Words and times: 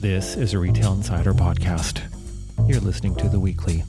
This 0.00 0.34
is 0.34 0.54
a 0.54 0.58
Retail 0.58 0.94
Insider 0.94 1.34
podcast. 1.34 2.00
You're 2.66 2.80
listening 2.80 3.16
to 3.16 3.28
The 3.28 3.38
Weekly. 3.38 3.84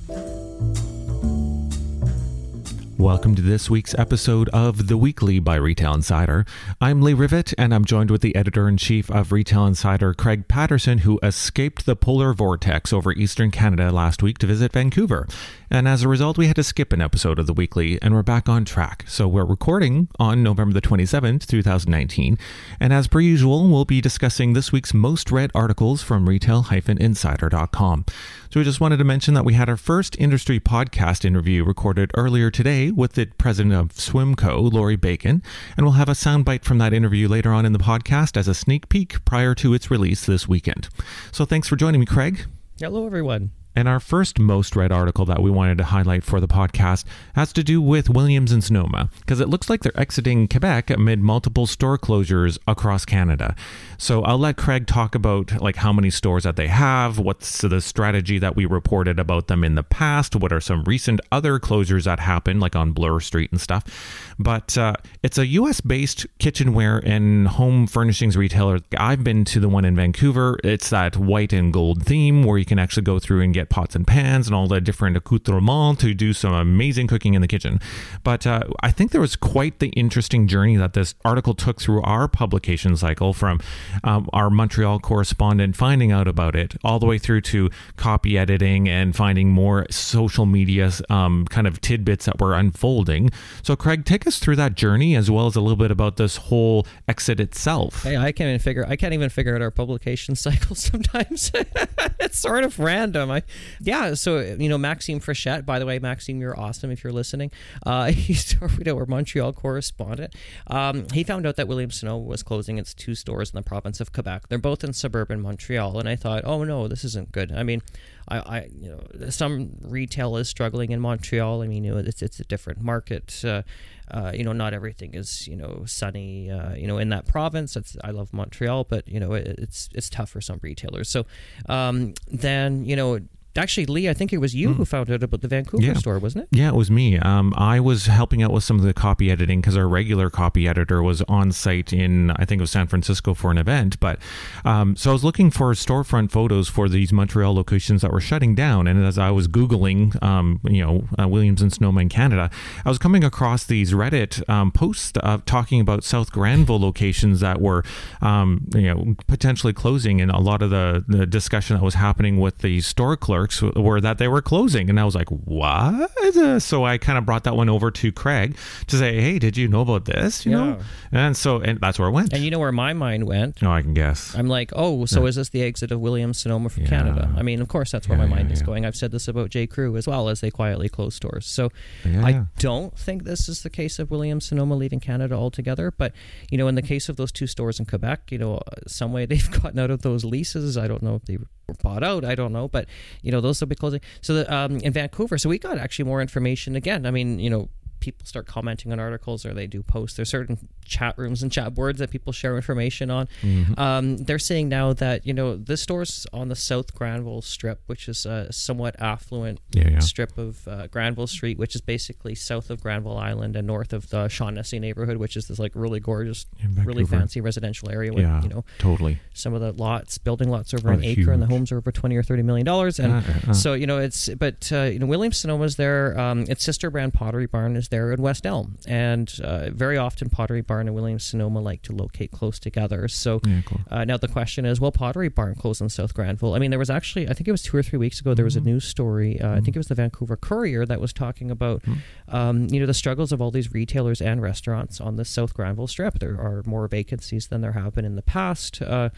Welcome 3.02 3.34
to 3.34 3.42
this 3.42 3.68
week's 3.68 3.96
episode 3.96 4.48
of 4.50 4.86
The 4.88 4.96
Weekly 4.96 5.40
by 5.40 5.56
Retail 5.56 5.96
Insider. 5.96 6.46
I'm 6.80 7.02
Lee 7.02 7.16
Rivett, 7.16 7.52
and 7.58 7.74
I'm 7.74 7.84
joined 7.84 8.12
with 8.12 8.22
the 8.22 8.36
editor 8.36 8.70
in 8.70 8.78
chief 8.78 9.10
of 9.10 9.32
Retail 9.32 9.66
Insider, 9.66 10.14
Craig 10.14 10.48
Patterson, 10.48 11.00
who 11.00 11.20
escaped 11.24 11.88
the 11.88 11.96
polar 11.96 12.32
vortex 12.32 12.94
over 12.94 13.12
eastern 13.14 13.50
Canada 13.50 13.92
last 13.92 14.22
week 14.22 14.38
to 14.38 14.46
visit 14.46 14.72
Vancouver. 14.74 15.28
And 15.72 15.88
as 15.88 16.04
a 16.04 16.08
result, 16.08 16.38
we 16.38 16.46
had 16.46 16.56
to 16.58 16.64
skip 16.64 16.94
an 16.94 17.02
episode 17.02 17.40
of 17.40 17.48
The 17.48 17.54
Weekly, 17.54 18.00
and 18.04 18.14
we're 18.14 18.22
back 18.22 18.48
on 18.48 18.66
track. 18.66 19.04
So 19.08 19.28
we're 19.28 19.46
recording 19.46 20.08
on 20.20 20.44
November 20.44 20.74
the 20.74 20.88
27th, 20.88 21.48
2019. 21.48 22.38
And 22.80 22.94
as 22.94 23.08
per 23.08 23.20
usual, 23.20 23.68
we'll 23.68 23.84
be 23.84 24.00
discussing 24.00 24.54
this 24.54 24.72
week's 24.72 24.94
most 24.94 25.32
read 25.32 25.50
articles 25.56 26.04
from 26.04 26.30
retail 26.30 26.68
insider.com. 26.70 28.06
So 28.52 28.60
we 28.60 28.66
just 28.66 28.82
wanted 28.82 28.98
to 28.98 29.06
mention 29.06 29.34
that 29.36 29.46
we 29.46 29.54
had 29.54 29.70
our 29.70 29.78
first 29.78 30.18
industry 30.20 30.60
podcast 30.60 31.24
interview 31.24 31.64
recorded 31.64 32.12
earlier 32.16 32.52
today 32.52 32.92
with 32.92 33.14
the 33.14 33.28
president 33.38 33.74
of 33.74 33.94
Swimco, 33.94 34.70
Lori 34.70 34.98
Bacon, 34.98 35.42
and 35.78 35.86
we'll 35.86 35.94
have 35.94 36.10
a 36.10 36.12
soundbite 36.12 36.66
from 36.66 36.78
that 36.80 36.92
interview 36.92 37.30
later 37.30 37.54
on 37.54 37.66
in 37.66 37.72
the 37.72 37.80
podcast 37.80 38.36
as 38.36 38.50
a 38.50 38.54
sneak 38.54 38.90
peek 38.90 39.24
prior 39.24 39.56
to 39.56 39.74
its 39.74 39.90
release 39.90 40.26
this 40.26 40.50
weekend. 40.50 40.90
So 41.32 41.46
thanks 41.46 41.70
for 41.70 41.78
joining 41.78 42.02
me, 42.02 42.06
Craig. 42.06 42.46
Hello, 42.78 43.06
everyone. 43.06 43.52
And 43.76 43.88
our 43.88 44.00
first 44.00 44.40
most 44.40 44.76
read 44.76 44.92
article 44.92 45.26
that 45.26 45.42
we 45.42 45.50
wanted 45.50 45.78
to 45.78 45.86
highlight 45.86 46.24
for 46.24 46.40
the 46.40 46.48
podcast 46.48 47.06
has 47.36 47.54
to 47.54 47.64
do 47.64 47.82
with 47.82 48.10
Williams 48.10 48.52
and 48.52 48.64
Sonoma, 48.64 49.10
because 49.20 49.40
it 49.40 49.48
looks 49.50 49.70
like 49.70 49.82
they're 49.82 50.00
exiting 50.00 50.48
Quebec 50.48 50.90
amid 50.90 51.20
multiple 51.20 51.66
store 51.66 51.98
closures 51.98 52.58
across 52.68 53.06
Canada. 53.06 53.56
So 53.98 54.24
I'll 54.24 54.40
let 54.40 54.58
Craig 54.58 54.88
talk 54.88 55.16
about 55.16 55.62
like 55.62 55.78
how 55.78 55.94
many 55.94 56.10
stores 56.10 56.44
that 56.44 56.56
they 56.56 56.68
have, 56.68 57.18
what's 57.18 57.62
the 57.62 57.82
strategy 57.82 58.40
that 58.40 58.56
we 58.56 58.66
reported 58.66 59.20
about 59.20 59.48
them 59.48 59.64
in 59.64 59.76
the 59.76 59.84
past, 59.84 60.36
what 60.36 60.52
are 60.52 60.60
some 60.60 60.84
recent 60.84 61.22
other 61.32 61.60
closures 61.60 62.04
that 62.04 62.20
happened, 62.20 62.60
like 62.60 62.76
on 62.76 62.92
Bloor 62.92 63.22
Street 63.22 63.52
and 63.52 63.62
stuff. 63.62 64.36
But 64.38 64.78
uh, 64.78 64.96
it's 65.24 65.38
a 65.38 65.48
U.S. 65.48 65.82
based 65.82 66.26
kitchenware 66.40 66.98
and 67.06 67.48
home 67.48 67.88
furnishings 67.88 68.36
retailer. 68.36 68.80
I've 68.98 69.24
been 69.24 69.46
to 69.46 69.60
the 69.60 69.70
one 69.70 69.86
in 69.86 69.96
Vancouver. 69.96 70.60
It's 70.64 70.90
that 70.90 71.16
white 71.16 71.54
and 71.54 71.72
gold 71.72 72.04
theme 72.06 72.44
where 72.44 72.58
you 72.58 72.66
can 72.66 72.80
actually 72.80 73.04
go 73.04 73.20
through 73.20 73.42
and 73.42 73.54
get 73.54 73.61
get 73.62 73.70
pots 73.70 73.96
and 73.96 74.06
pans 74.06 74.48
and 74.48 74.56
all 74.56 74.68
the 74.68 74.82
different 74.82 75.16
accoutrements 75.16 76.02
to 76.02 76.14
do 76.14 76.34
some 76.34 76.54
amazing 76.54 77.08
cooking 77.08 77.34
in 77.34 77.42
the 77.42 77.48
kitchen. 77.48 77.80
But 78.24 78.46
uh, 78.48 78.64
I 78.82 78.92
think 78.92 79.12
there 79.12 79.22
was 79.22 79.36
quite 79.36 79.80
the 79.80 79.90
interesting 79.90 80.48
journey 80.48 80.78
that 80.78 80.94
this 80.94 81.14
article 81.24 81.54
took 81.54 81.80
through 81.80 82.02
our 82.02 82.28
publication 82.28 82.96
cycle 82.96 83.34
from 83.34 83.60
um, 84.04 84.30
our 84.34 84.50
Montreal 84.50 85.00
correspondent 85.00 85.76
finding 85.76 86.12
out 86.12 86.28
about 86.28 86.56
it 86.56 86.76
all 86.84 87.00
the 87.00 87.06
way 87.06 87.18
through 87.18 87.42
to 87.42 87.70
copy 87.98 88.38
editing 88.38 88.90
and 88.90 89.16
finding 89.16 89.50
more 89.50 89.86
social 89.90 90.46
media 90.46 90.92
um, 91.10 91.46
kind 91.46 91.68
of 91.68 91.80
tidbits 91.82 92.26
that 92.26 92.40
were 92.40 92.54
unfolding. 92.54 93.30
So, 93.62 93.76
Craig, 93.76 94.06
take 94.06 94.26
us 94.26 94.40
through 94.40 94.56
that 94.58 94.76
journey 94.76 95.16
as 95.16 95.30
well 95.30 95.46
as 95.46 95.56
a 95.56 95.62
little 95.62 95.78
bit 95.78 95.92
about 95.92 96.18
this 96.18 96.38
whole 96.38 96.88
exit 97.08 97.40
itself. 97.40 98.04
Hey, 98.04 98.18
I 98.18 98.32
can't 98.32 98.48
even 98.50 98.60
figure. 98.60 98.86
I 98.88 98.96
can't 98.96 99.14
even 99.14 99.30
figure 99.30 99.56
out 99.56 99.62
our 99.62 99.72
publication 99.72 100.36
cycle 100.46 100.76
sometimes. 100.76 101.52
it's 102.20 102.40
sort 102.40 102.64
of 102.64 102.80
random. 102.80 103.30
I 103.30 103.44
yeah, 103.80 104.14
so 104.14 104.40
you 104.40 104.70
know 104.70 104.78
Maxime 104.78 105.20
Frechette. 105.20 105.66
By 105.66 105.80
the 105.80 105.86
way, 105.86 106.00
Maxime, 106.00 106.40
you're 106.40 106.60
awesome 106.60 106.92
if 106.92 107.04
you're 107.04 107.14
listening. 107.14 107.52
Uh, 107.86 108.06
he's 108.12 108.54
you 108.54 108.84
know, 108.86 108.98
our 108.98 109.06
Montreal 109.06 109.54
correspondent. 109.54 110.36
Um, 110.68 111.08
he 111.14 111.24
found 111.24 111.46
out 111.46 111.56
that 111.56 111.68
Williams 111.68 112.00
Sonoma 112.00 112.24
was 112.24 112.44
closing 112.44 112.78
its 112.78 112.94
two 112.94 113.16
stores 113.16 113.52
in 113.52 113.56
the 113.56 113.64
province 113.64 114.00
of 114.00 114.12
Quebec. 114.12 114.50
They're 114.50 114.58
both 114.58 114.84
in 114.84 114.94
suburban 114.94 115.42
Montreal, 115.42 116.00
and 116.00 116.08
I 116.08 116.16
thought, 116.16 116.44
oh 116.46 116.64
no, 116.64 116.88
this 116.88 117.04
isn't 117.04 117.32
good. 117.32 117.52
I 117.52 117.64
mean, 117.64 117.82
I, 118.28 118.40
I 118.40 118.70
you 118.80 118.90
know 118.90 119.30
some 119.30 119.72
retail 119.82 120.38
is 120.38 120.50
struggling 120.50 120.92
in 120.92 121.00
Montreal. 121.00 121.62
I 121.62 121.68
mean, 121.68 121.84
you 121.84 121.94
know, 121.94 121.98
it's 121.98 122.22
it's 122.22 122.40
a 122.40 122.44
different 122.44 122.82
market. 122.82 123.44
Uh, 123.44 123.64
uh, 124.10 124.32
you 124.34 124.44
know, 124.44 124.52
not 124.52 124.74
everything 124.74 125.14
is 125.14 125.48
you 125.48 125.56
know 125.56 125.84
sunny. 125.86 126.52
Uh, 126.52 126.76
you 126.76 126.88
know, 126.88 126.98
in 126.98 127.10
that 127.10 127.28
province, 127.28 127.76
it's, 127.76 127.96
I 128.04 128.12
love 128.12 128.34
Montreal, 128.34 128.86
but 128.86 129.08
you 129.08 129.20
know, 129.20 129.34
it, 129.34 129.56
it's 129.58 129.90
it's 129.94 130.10
tough 130.10 130.30
for 130.30 130.42
some 130.42 130.60
retailers. 130.62 131.10
So 131.10 131.26
um, 131.68 132.14
then 132.28 132.86
you 132.86 132.96
know 132.96 133.20
actually, 133.58 133.86
Lee, 133.86 134.10
I 134.10 134.14
think 134.14 134.32
it 134.32 134.38
was 134.38 134.56
you 134.56 134.70
mm. 134.70 134.76
who 134.76 134.86
found 134.86 135.12
out 135.12 135.24
about 135.24 135.42
the 135.42 135.48
Vancouver 135.48 135.84
yeah. 135.84 135.94
store, 135.94 136.20
wasn't 136.20 136.44
it? 136.46 136.58
Yeah, 136.58 136.70
it 136.70 136.76
was 136.76 136.90
me. 136.90 137.18
Um, 137.18 137.54
I 137.58 137.80
was 137.80 138.06
helping 138.06 138.42
out 138.42 138.52
with 138.52 138.64
some 138.64 138.78
of 138.78 138.84
the 138.84 138.94
copy 138.94 139.32
editing 139.32 139.62
because 139.62 139.76
our 139.78 139.88
regular 139.88 140.30
copy 140.30 140.68
editor 140.68 141.04
was 141.04 141.22
on 141.24 141.52
site 141.52 141.92
in, 141.92 142.32
I 142.32 142.46
think 142.46 142.60
it 142.60 142.64
was 142.64 142.72
San 142.72 142.88
Francisco 142.88 143.34
for 143.34 143.52
an 143.52 143.58
event. 143.58 144.00
But 144.00 144.20
um, 144.64 144.96
so 144.96 145.10
I 145.10 145.14
was 145.14 145.24
looking 145.24 145.52
for 145.52 145.72
storefront 145.74 146.32
photos 146.32 146.70
for 146.70 146.88
these 146.88 147.12
Montreal 147.12 147.54
locations 147.54 148.02
that 148.02 148.12
were 148.12 148.22
shutting 148.22 148.56
down. 148.56 148.88
And 148.88 149.04
as 149.04 149.18
I 149.18 149.32
was 149.32 149.48
Googling, 149.48 150.22
um, 150.24 150.60
you 150.64 150.84
know, 150.84 151.08
uh, 151.20 151.28
Williams 151.28 151.62
and 151.62 151.74
Sonoma 151.74 152.02
Canada, 152.10 152.50
I 152.86 152.90
was 152.90 152.98
coming 152.98 153.24
across 153.24 153.66
these 153.66 153.92
Reddit 153.92 154.48
um, 154.50 154.72
posts 154.72 155.14
uh, 155.22 155.40
talking 155.46 155.82
about 155.82 156.04
South 156.04 156.32
Granville 156.32 156.80
locations 156.80 157.42
that 157.42 157.62
were, 157.62 157.84
um, 158.22 158.68
you 158.74 158.94
know, 158.94 159.16
potentially 159.28 159.74
closing. 159.74 160.22
And 160.22 160.32
a 160.32 160.40
lot 160.40 160.62
of 160.62 160.70
the, 160.70 161.04
the 161.08 161.26
discussion 161.26 161.76
that 161.76 161.84
was 161.84 161.96
happening 161.96 162.40
with 162.40 162.60
the 162.60 162.82
store 162.82 163.18
clerk 163.18 163.41
clerks 163.42 163.62
were 163.76 164.02
that 164.02 164.18
they 164.18 164.28
were 164.28 164.42
closing. 164.42 164.90
And 164.90 165.00
I 165.00 165.06
was 165.06 165.16
like, 165.16 165.30
what? 165.30 166.12
Uh, 166.36 166.60
so 166.60 166.86
I 166.86 166.98
kind 166.98 167.18
of 167.18 167.26
brought 167.26 167.44
that 167.44 167.56
one 167.56 167.70
over 167.70 167.92
to 167.92 168.12
Craig 168.12 168.58
to 168.88 168.98
say, 168.98 169.20
hey, 169.20 169.40
did 169.40 169.58
you 169.58 169.68
know 169.68 169.82
about 169.82 170.06
this? 170.06 170.46
You 170.46 170.52
yeah. 170.52 170.58
know? 170.58 170.80
And 171.12 171.36
so, 171.36 171.58
and 171.58 171.80
that's 171.80 172.00
where 172.00 172.08
it 172.08 172.12
went. 172.12 172.34
And 172.34 172.44
you 172.44 172.52
know 172.52 172.60
where 172.60 172.72
my 172.72 172.94
mind 172.94 173.28
went? 173.28 173.62
No, 173.62 173.72
I 173.72 173.82
can 173.82 173.94
guess. 173.94 174.36
I'm 174.36 174.48
like, 174.48 174.72
oh, 174.76 175.06
so 175.06 175.22
yeah. 175.22 175.28
is 175.28 175.36
this 175.36 175.50
the 175.50 175.64
exit 175.64 175.92
of 175.92 176.00
Williams 176.00 176.40
Sonoma 176.40 176.70
from 176.70 176.84
yeah. 176.84 176.90
Canada? 176.90 177.34
I 177.36 177.42
mean, 177.42 177.62
of 177.62 177.68
course, 177.68 177.92
that's 177.92 178.08
where 178.08 178.18
my 178.18 178.26
mind 178.26 178.52
is 178.52 178.62
going. 178.62 178.86
I've 178.86 178.96
said 178.96 179.12
this 179.12 179.28
about 179.28 179.50
J. 179.50 179.68
Crew 179.68 179.98
as 179.98 180.08
well 180.08 180.30
as 180.30 180.42
they 180.42 180.52
quietly 180.52 180.90
close 180.90 181.16
stores. 181.16 181.46
So 181.46 181.70
I 182.06 182.46
don't 182.60 182.98
think 182.98 183.24
this 183.24 183.50
is 183.50 183.64
the 183.64 183.70
case 183.70 184.00
of 184.00 184.12
Williams 184.12 184.46
Sonoma 184.46 184.76
leaving 184.76 185.00
Canada 185.00 185.36
altogether. 185.36 185.92
But, 185.92 186.14
you 186.50 186.58
know, 186.58 186.68
in 186.68 186.76
the 186.76 186.82
case 186.82 187.10
of 187.10 187.18
those 187.18 187.32
two 187.32 187.48
stores 187.48 187.80
in 187.80 187.86
Quebec, 187.86 188.32
you 188.32 188.38
know, 188.38 188.60
some 188.88 189.12
way 189.12 189.26
they've 189.26 189.52
gotten 189.62 189.80
out 189.80 189.92
of 189.92 190.02
those 190.02 190.24
leases. 190.24 190.78
I 190.78 190.88
don't 190.88 191.04
know 191.04 191.16
if 191.16 191.26
they 191.26 191.38
bought 191.74 192.04
out. 192.04 192.26
I 192.26 192.36
don't 192.36 192.54
know. 192.54 192.68
But, 192.68 192.88
you 193.22 193.32
know 193.32 193.42
those 193.42 193.60
will 193.60 193.68
be 193.68 193.76
closing. 193.76 194.02
So 194.22 194.34
the, 194.36 194.54
um, 194.54 194.78
in 194.78 194.94
Vancouver, 194.94 195.38
so 195.38 195.50
we 195.50 195.60
got 195.60 195.78
actually 195.78 196.06
more 196.06 196.22
information 196.22 196.76
again. 196.76 197.06
I 197.06 197.12
mean, 197.12 197.40
you 197.40 197.50
know, 197.50 197.70
people 198.02 198.26
start 198.26 198.48
commenting 198.48 198.92
on 198.92 199.00
articles 199.00 199.46
or 199.46 199.54
they 199.54 199.68
do 199.68 199.82
posts. 199.82 200.18
There's 200.18 200.30
certain 200.30 200.58
chat 200.84 201.18
rooms 201.18 201.42
and 201.42 201.52
chat 201.52 201.74
boards 201.74 202.00
that 202.00 202.12
people 202.12 202.34
share 202.34 202.56
information 202.58 203.10
on. 203.10 203.30
Mm-hmm. 203.42 203.80
Um, 203.80 204.18
they're 204.18 204.40
saying 204.40 204.68
now 204.68 204.92
that 204.94 205.26
you 205.26 205.34
know 205.34 205.56
this 205.56 205.82
store's 205.82 206.28
on 206.34 206.50
the 206.50 206.56
South 206.56 206.94
Granville 206.94 207.42
Strip, 207.42 207.82
which 207.86 208.10
is 208.10 208.26
a 208.26 208.52
somewhat 208.52 208.96
affluent 209.00 209.60
yeah, 209.72 209.90
yeah. 209.90 210.00
strip 210.00 210.38
of 210.38 210.68
uh, 210.68 210.88
Granville 210.88 211.28
Street, 211.28 211.58
which 211.58 211.76
is 211.76 211.82
basically 211.82 212.36
south 212.36 212.70
of 212.70 212.82
Granville 212.82 213.18
Island 213.18 213.56
and 213.56 213.66
north 213.66 213.94
of 213.94 214.10
the 214.10 214.28
Shaughnessy 214.28 214.80
neighborhood, 214.80 215.18
which 215.18 215.38
is 215.38 215.48
this 215.48 215.60
like 215.60 215.72
really 215.76 216.00
gorgeous, 216.00 216.46
really 216.84 217.06
fancy 217.06 217.40
residential 217.40 217.90
area. 217.90 218.12
With, 218.12 218.24
yeah, 218.24 218.42
you 218.42 218.50
know, 218.50 218.66
totally. 218.80 219.20
Some 219.34 219.54
of 219.54 219.62
the 219.62 219.72
lots, 219.72 220.18
building 220.18 220.50
lots 220.50 220.74
over 220.74 220.90
oh, 220.90 220.94
an 220.94 221.04
acre, 221.04 221.22
huge. 221.22 221.28
and 221.30 221.42
the 221.42 221.48
homes 221.48 221.72
are 221.72 221.78
over 221.78 221.92
twenty 221.92 222.18
or 222.18 222.24
thirty 222.24 222.44
million 222.44 222.66
dollars. 222.66 223.00
And 223.00 223.14
uh, 223.14 223.22
uh, 223.50 223.54
so 223.54 223.74
you 223.74 223.88
know, 223.88 224.00
it's 224.00 224.28
but 224.30 224.70
uh, 224.72 224.84
you 224.84 225.00
know, 225.00 225.06
Williams 225.06 225.38
Sonoma's 225.38 225.76
there. 225.76 226.20
Um, 226.20 226.46
its 226.50 226.64
sister 226.64 226.90
brand 226.90 227.14
Pottery 227.14 227.46
Barn 227.46 227.76
is 227.76 227.90
there 227.92 228.12
in 228.12 228.22
West 228.22 228.46
Elm, 228.46 228.78
and 228.88 229.32
uh, 229.44 229.70
very 229.70 229.98
often 229.98 230.30
Pottery 230.30 230.62
Barn 230.62 230.88
and 230.88 230.96
Williams 230.96 231.24
Sonoma 231.24 231.60
like 231.62 231.84
to 231.84 231.94
locate 231.94 232.32
close 232.32 232.58
together. 232.60 233.08
So 233.08 233.40
yeah, 233.46 233.62
cool. 233.66 233.82
uh, 233.92 234.04
now 234.06 234.18
the 234.18 234.28
question 234.28 234.66
is, 234.66 234.82
will 234.82 234.92
Pottery 234.92 235.30
Barn 235.30 235.56
close 235.56 235.80
in 235.82 235.90
South 235.90 236.14
Granville? 236.14 236.56
I 236.56 236.60
mean, 236.60 236.72
there 236.72 236.80
was 236.80 236.90
actually, 236.90 237.30
I 237.30 237.34
think 237.34 237.48
it 237.48 237.52
was 237.52 237.62
two 237.62 237.78
or 237.78 237.84
three 237.84 238.00
weeks 238.00 238.20
ago, 238.20 238.34
there 238.34 238.46
was 238.46 238.56
a 238.56 238.60
mm-hmm. 238.60 238.70
news 238.70 238.86
story. 238.86 239.40
Uh, 239.40 239.46
mm-hmm. 239.46 239.52
I 239.52 239.56
think 239.56 239.68
mm-hmm. 239.68 239.76
it 239.76 239.80
was 239.80 239.88
the 239.88 239.96
Vancouver 239.96 240.38
Courier 240.38 240.86
that 240.86 241.00
was 241.00 241.14
talking 241.14 241.52
about, 241.52 241.84
mm-hmm. 241.84 242.36
um, 242.36 242.68
you 242.70 242.80
know, 242.80 242.86
the 242.86 242.94
struggles 242.94 243.32
of 243.32 243.42
all 243.42 243.52
these 243.52 243.72
retailers 243.74 244.22
and 244.22 244.42
restaurants 244.42 245.00
on 245.00 245.18
the 245.18 245.26
South 245.26 245.54
Granville 245.54 245.88
Strip. 245.88 246.20
There 246.20 246.40
are 246.40 246.64
more 246.66 246.88
vacancies 246.88 247.48
than 247.48 247.62
there 247.62 247.74
have 247.74 247.94
been 247.94 248.06
in 248.06 248.16
the 248.16 248.22
past. 248.22 248.82
Uh, 248.82 249.10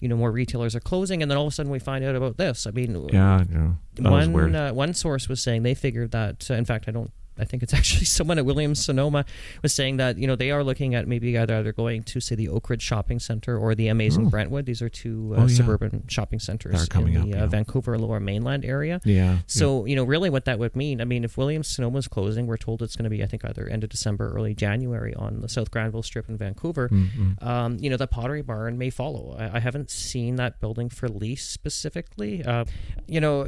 you 0.00 0.08
know, 0.08 0.16
more 0.16 0.32
retailers 0.32 0.74
are 0.74 0.80
closing, 0.80 1.22
and 1.22 1.30
then 1.30 1.38
all 1.38 1.46
of 1.46 1.52
a 1.52 1.54
sudden 1.54 1.70
we 1.70 1.78
find 1.78 2.04
out 2.04 2.16
about 2.16 2.36
this. 2.36 2.66
I 2.66 2.72
mean, 2.72 3.08
yeah, 3.12 3.44
yeah. 3.48 4.10
one 4.10 4.56
uh, 4.56 4.72
one 4.72 4.94
source 4.94 5.28
was 5.28 5.40
saying 5.40 5.62
they 5.62 5.74
figured 5.74 6.10
that. 6.10 6.50
Uh, 6.50 6.54
in 6.54 6.64
fact, 6.64 6.88
I 6.88 6.90
don't 6.90 7.12
I 7.42 7.44
think 7.44 7.62
it's 7.62 7.74
actually 7.80 8.06
someone 8.06 8.38
at 8.38 8.46
Williams 8.46 8.84
Sonoma 8.84 9.24
was 9.62 9.74
saying 9.74 9.98
that 9.98 10.16
you 10.16 10.26
know 10.26 10.36
they 10.36 10.50
are 10.50 10.64
looking 10.64 10.94
at 10.94 11.06
maybe 11.06 11.36
either 11.36 11.56
either 11.56 11.72
going 11.72 12.02
to 12.04 12.20
say 12.20 12.34
the 12.34 12.48
Oakridge 12.48 12.80
Shopping 12.80 13.18
Center 13.18 13.58
or 13.58 13.74
the 13.74 13.88
Amazing 13.88 14.26
oh. 14.26 14.30
Brentwood. 14.30 14.66
These 14.66 14.82
are 14.82 14.88
two 14.88 15.34
uh, 15.36 15.42
oh, 15.42 15.46
yeah. 15.46 15.56
suburban 15.56 16.04
shopping 16.08 16.38
centers 16.38 16.88
in 16.94 17.12
the 17.12 17.20
up, 17.20 17.24
uh, 17.24 17.26
yeah. 17.26 17.46
Vancouver 17.46 17.98
Lower 17.98 18.20
Mainland 18.20 18.64
area. 18.64 19.00
Yeah. 19.04 19.38
So 19.46 19.84
yeah. 19.84 19.90
you 19.90 19.96
know 19.96 20.04
really 20.04 20.30
what 20.30 20.44
that 20.46 20.58
would 20.58 20.76
mean. 20.76 21.00
I 21.00 21.04
mean, 21.04 21.24
if 21.24 21.36
Williams 21.36 21.68
Sonoma 21.68 21.98
is 21.98 22.08
closing, 22.08 22.46
we're 22.46 22.56
told 22.56 22.82
it's 22.82 22.96
going 22.96 23.04
to 23.04 23.10
be 23.10 23.22
I 23.22 23.26
think 23.26 23.44
either 23.44 23.68
end 23.68 23.84
of 23.84 23.90
December, 23.90 24.32
early 24.34 24.54
January 24.54 25.14
on 25.14 25.40
the 25.40 25.48
South 25.48 25.70
Granville 25.70 26.02
Strip 26.02 26.28
in 26.28 26.36
Vancouver. 26.36 26.88
Mm-hmm. 26.88 27.46
Um, 27.46 27.76
you 27.80 27.90
know 27.90 27.96
the 27.96 28.06
Pottery 28.06 28.42
Barn 28.42 28.78
may 28.78 28.90
follow. 28.90 29.36
I, 29.38 29.56
I, 29.56 29.60
haven't 29.60 29.90
seen 29.90 30.36
that 30.36 30.60
building 30.60 30.88
for 30.88 31.08
lease 31.08 31.46
specifically. 31.46 32.44
Uh, 32.44 32.64
you 33.06 33.20
know, 33.20 33.46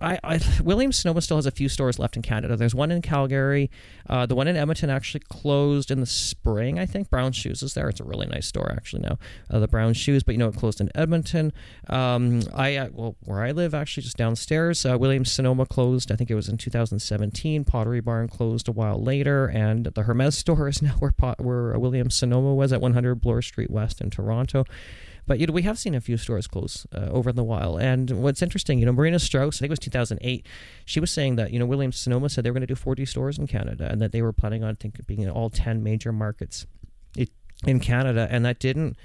I, 0.00 0.18
I, 0.22 0.40
Williams 0.62 0.98
Sonoma 0.98 1.20
still 1.20 1.36
has 1.36 1.46
a 1.46 1.50
few 1.50 1.68
stores 1.68 1.98
left 1.98 2.16
in 2.16 2.22
Canada. 2.22 2.56
There's 2.56 2.74
one 2.74 2.90
in 2.90 3.02
Calgary. 3.10 3.70
Uh, 4.08 4.24
the 4.24 4.34
one 4.36 4.46
in 4.46 4.56
Edmonton 4.56 4.88
actually 4.88 5.22
closed 5.28 5.90
in 5.90 6.00
the 6.00 6.06
spring, 6.06 6.78
I 6.78 6.86
think. 6.86 7.10
Brown 7.10 7.32
Shoes 7.32 7.62
is 7.62 7.74
there. 7.74 7.88
It's 7.88 8.00
a 8.00 8.04
really 8.04 8.26
nice 8.26 8.46
store 8.46 8.70
actually 8.70 9.02
now. 9.02 9.18
Uh, 9.50 9.58
the 9.58 9.66
Brown 9.66 9.94
Shoes, 9.94 10.22
but 10.22 10.32
you 10.32 10.38
know 10.38 10.48
it 10.48 10.56
closed 10.56 10.80
in 10.80 10.90
Edmonton. 10.94 11.52
Um, 11.88 12.42
I 12.54 12.76
uh, 12.76 12.88
well 12.92 13.16
where 13.24 13.42
I 13.42 13.50
live 13.50 13.74
actually 13.74 14.04
just 14.04 14.16
downstairs. 14.16 14.86
Uh, 14.86 14.96
Williams 14.96 15.32
Sonoma 15.32 15.66
closed. 15.66 16.12
I 16.12 16.16
think 16.16 16.30
it 16.30 16.36
was 16.36 16.48
in 16.48 16.56
2017. 16.56 17.64
Pottery 17.64 18.00
Barn 18.00 18.28
closed 18.28 18.68
a 18.68 18.72
while 18.72 19.02
later, 19.02 19.46
and 19.46 19.86
the 19.86 20.02
Hermes 20.02 20.38
store 20.42 20.68
is 20.68 20.80
now 20.80 20.94
where 21.00 21.10
Pot, 21.10 21.40
where 21.40 21.76
Williams 21.78 22.14
Sonoma 22.14 22.54
was 22.54 22.72
at 22.72 22.80
100 22.80 23.16
Bloor 23.16 23.42
Street 23.42 23.70
West 23.70 24.00
in 24.00 24.10
Toronto. 24.10 24.64
But 25.30 25.38
you 25.38 25.46
know, 25.46 25.52
we 25.52 25.62
have 25.62 25.78
seen 25.78 25.94
a 25.94 26.00
few 26.00 26.16
stores 26.16 26.48
close 26.48 26.88
uh, 26.92 27.06
over 27.08 27.30
in 27.30 27.36
the 27.36 27.44
while. 27.44 27.76
And 27.76 28.10
what's 28.20 28.42
interesting, 28.42 28.80
you 28.80 28.86
know, 28.86 28.90
Marina 28.90 29.20
Strauss, 29.20 29.58
I 29.58 29.60
think 29.60 29.68
it 29.68 29.70
was 29.70 29.78
2008, 29.78 30.44
she 30.84 30.98
was 30.98 31.12
saying 31.12 31.36
that 31.36 31.52
you 31.52 31.60
know 31.60 31.66
Williams 31.66 32.00
Sonoma 32.00 32.28
said 32.28 32.42
they 32.42 32.50
were 32.50 32.54
going 32.54 32.62
to 32.62 32.66
do 32.66 32.74
40 32.74 33.06
stores 33.06 33.38
in 33.38 33.46
Canada, 33.46 33.86
and 33.88 34.02
that 34.02 34.10
they 34.10 34.22
were 34.22 34.32
planning 34.32 34.64
on 34.64 34.70
I 34.70 34.74
think 34.74 35.06
being 35.06 35.20
in 35.20 35.30
all 35.30 35.48
10 35.48 35.84
major 35.84 36.10
markets 36.10 36.66
in 37.64 37.78
Canada, 37.78 38.26
and 38.28 38.44
that 38.44 38.58
didn't 38.58 38.96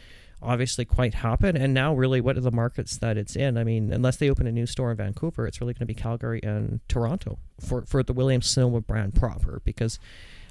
obviously 0.42 0.84
quite 0.84 1.14
happen. 1.14 1.56
And 1.56 1.76
now, 1.76 1.94
really, 1.94 2.22
what 2.22 2.38
are 2.38 2.42
the 2.42 2.50
markets 2.50 2.98
that 2.98 3.18
it's 3.18 3.36
in? 3.36 3.56
I 3.56 3.64
mean, 3.64 3.94
unless 3.94 4.18
they 4.18 4.32
open 4.32 4.48
a 4.48 4.52
new 4.52 4.66
store 4.66 4.90
in 4.90 4.98
Vancouver, 4.98 5.46
it's 5.46 5.62
really 5.62 5.74
going 5.74 5.88
to 5.88 5.94
be 5.94 5.94
Calgary 5.94 6.42
and 6.42 6.80
Toronto 6.88 7.38
for 7.60 7.86
for 7.86 8.02
the 8.02 8.14
Williams 8.14 8.48
Sonoma 8.48 8.82
brand 8.82 9.14
proper, 9.14 9.62
because 9.64 10.00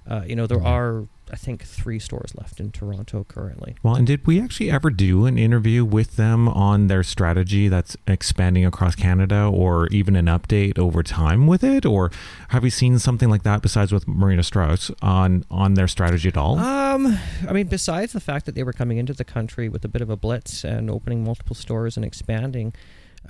uh, 0.09 0.23
you 0.27 0.37
know 0.37 0.47
there 0.47 0.63
are 0.63 1.07
I 1.33 1.37
think 1.37 1.65
three 1.65 1.99
stores 1.99 2.35
left 2.37 2.61
in 2.61 2.71
Toronto 2.71 3.25
currently. 3.25 3.77
Well, 3.83 3.95
and 3.95 4.07
did 4.07 4.27
we 4.27 4.41
actually 4.41 4.71
ever 4.71 4.91
do 4.91 5.25
an 5.25 5.39
interview 5.39 5.85
with 5.85 6.17
them 6.17 6.49
on 6.49 6.89
their 6.89 7.03
strategy 7.03 7.69
that's 7.69 7.97
expanding 8.07 8.67
across 8.67 8.95
Canada 8.95 9.51
or 9.53 9.87
even 9.89 10.17
an 10.17 10.27
update 10.27 10.79
over 10.79 11.03
time 11.03 11.47
with 11.47 11.65
it? 11.65 11.87
Or 11.87 12.11
have 12.49 12.63
you 12.63 12.71
seen 12.71 12.99
something 12.99 13.31
like 13.31 13.43
that 13.45 13.63
besides 13.63 13.91
with 13.91 14.07
Marina 14.07 14.43
Strauss 14.43 14.91
on, 15.01 15.45
on 15.51 15.75
their 15.75 15.89
strategy 15.89 16.29
at 16.29 16.37
all? 16.37 16.59
Um, 16.59 17.19
I 17.49 17.53
mean, 17.53 17.69
besides 17.69 18.13
the 18.13 18.21
fact 18.21 18.45
that 18.47 18.55
they 18.55 18.63
were 18.63 18.75
coming 18.75 18.99
into 18.99 19.15
the 19.15 19.25
country 19.25 19.69
with 19.69 19.85
a 19.85 19.89
bit 19.89 20.03
of 20.03 20.11
a 20.11 20.17
blitz 20.17 20.63
and 20.63 20.91
opening 20.91 21.25
multiple 21.25 21.57
stores 21.57 21.97
and 21.97 22.05
expanding, 22.05 22.75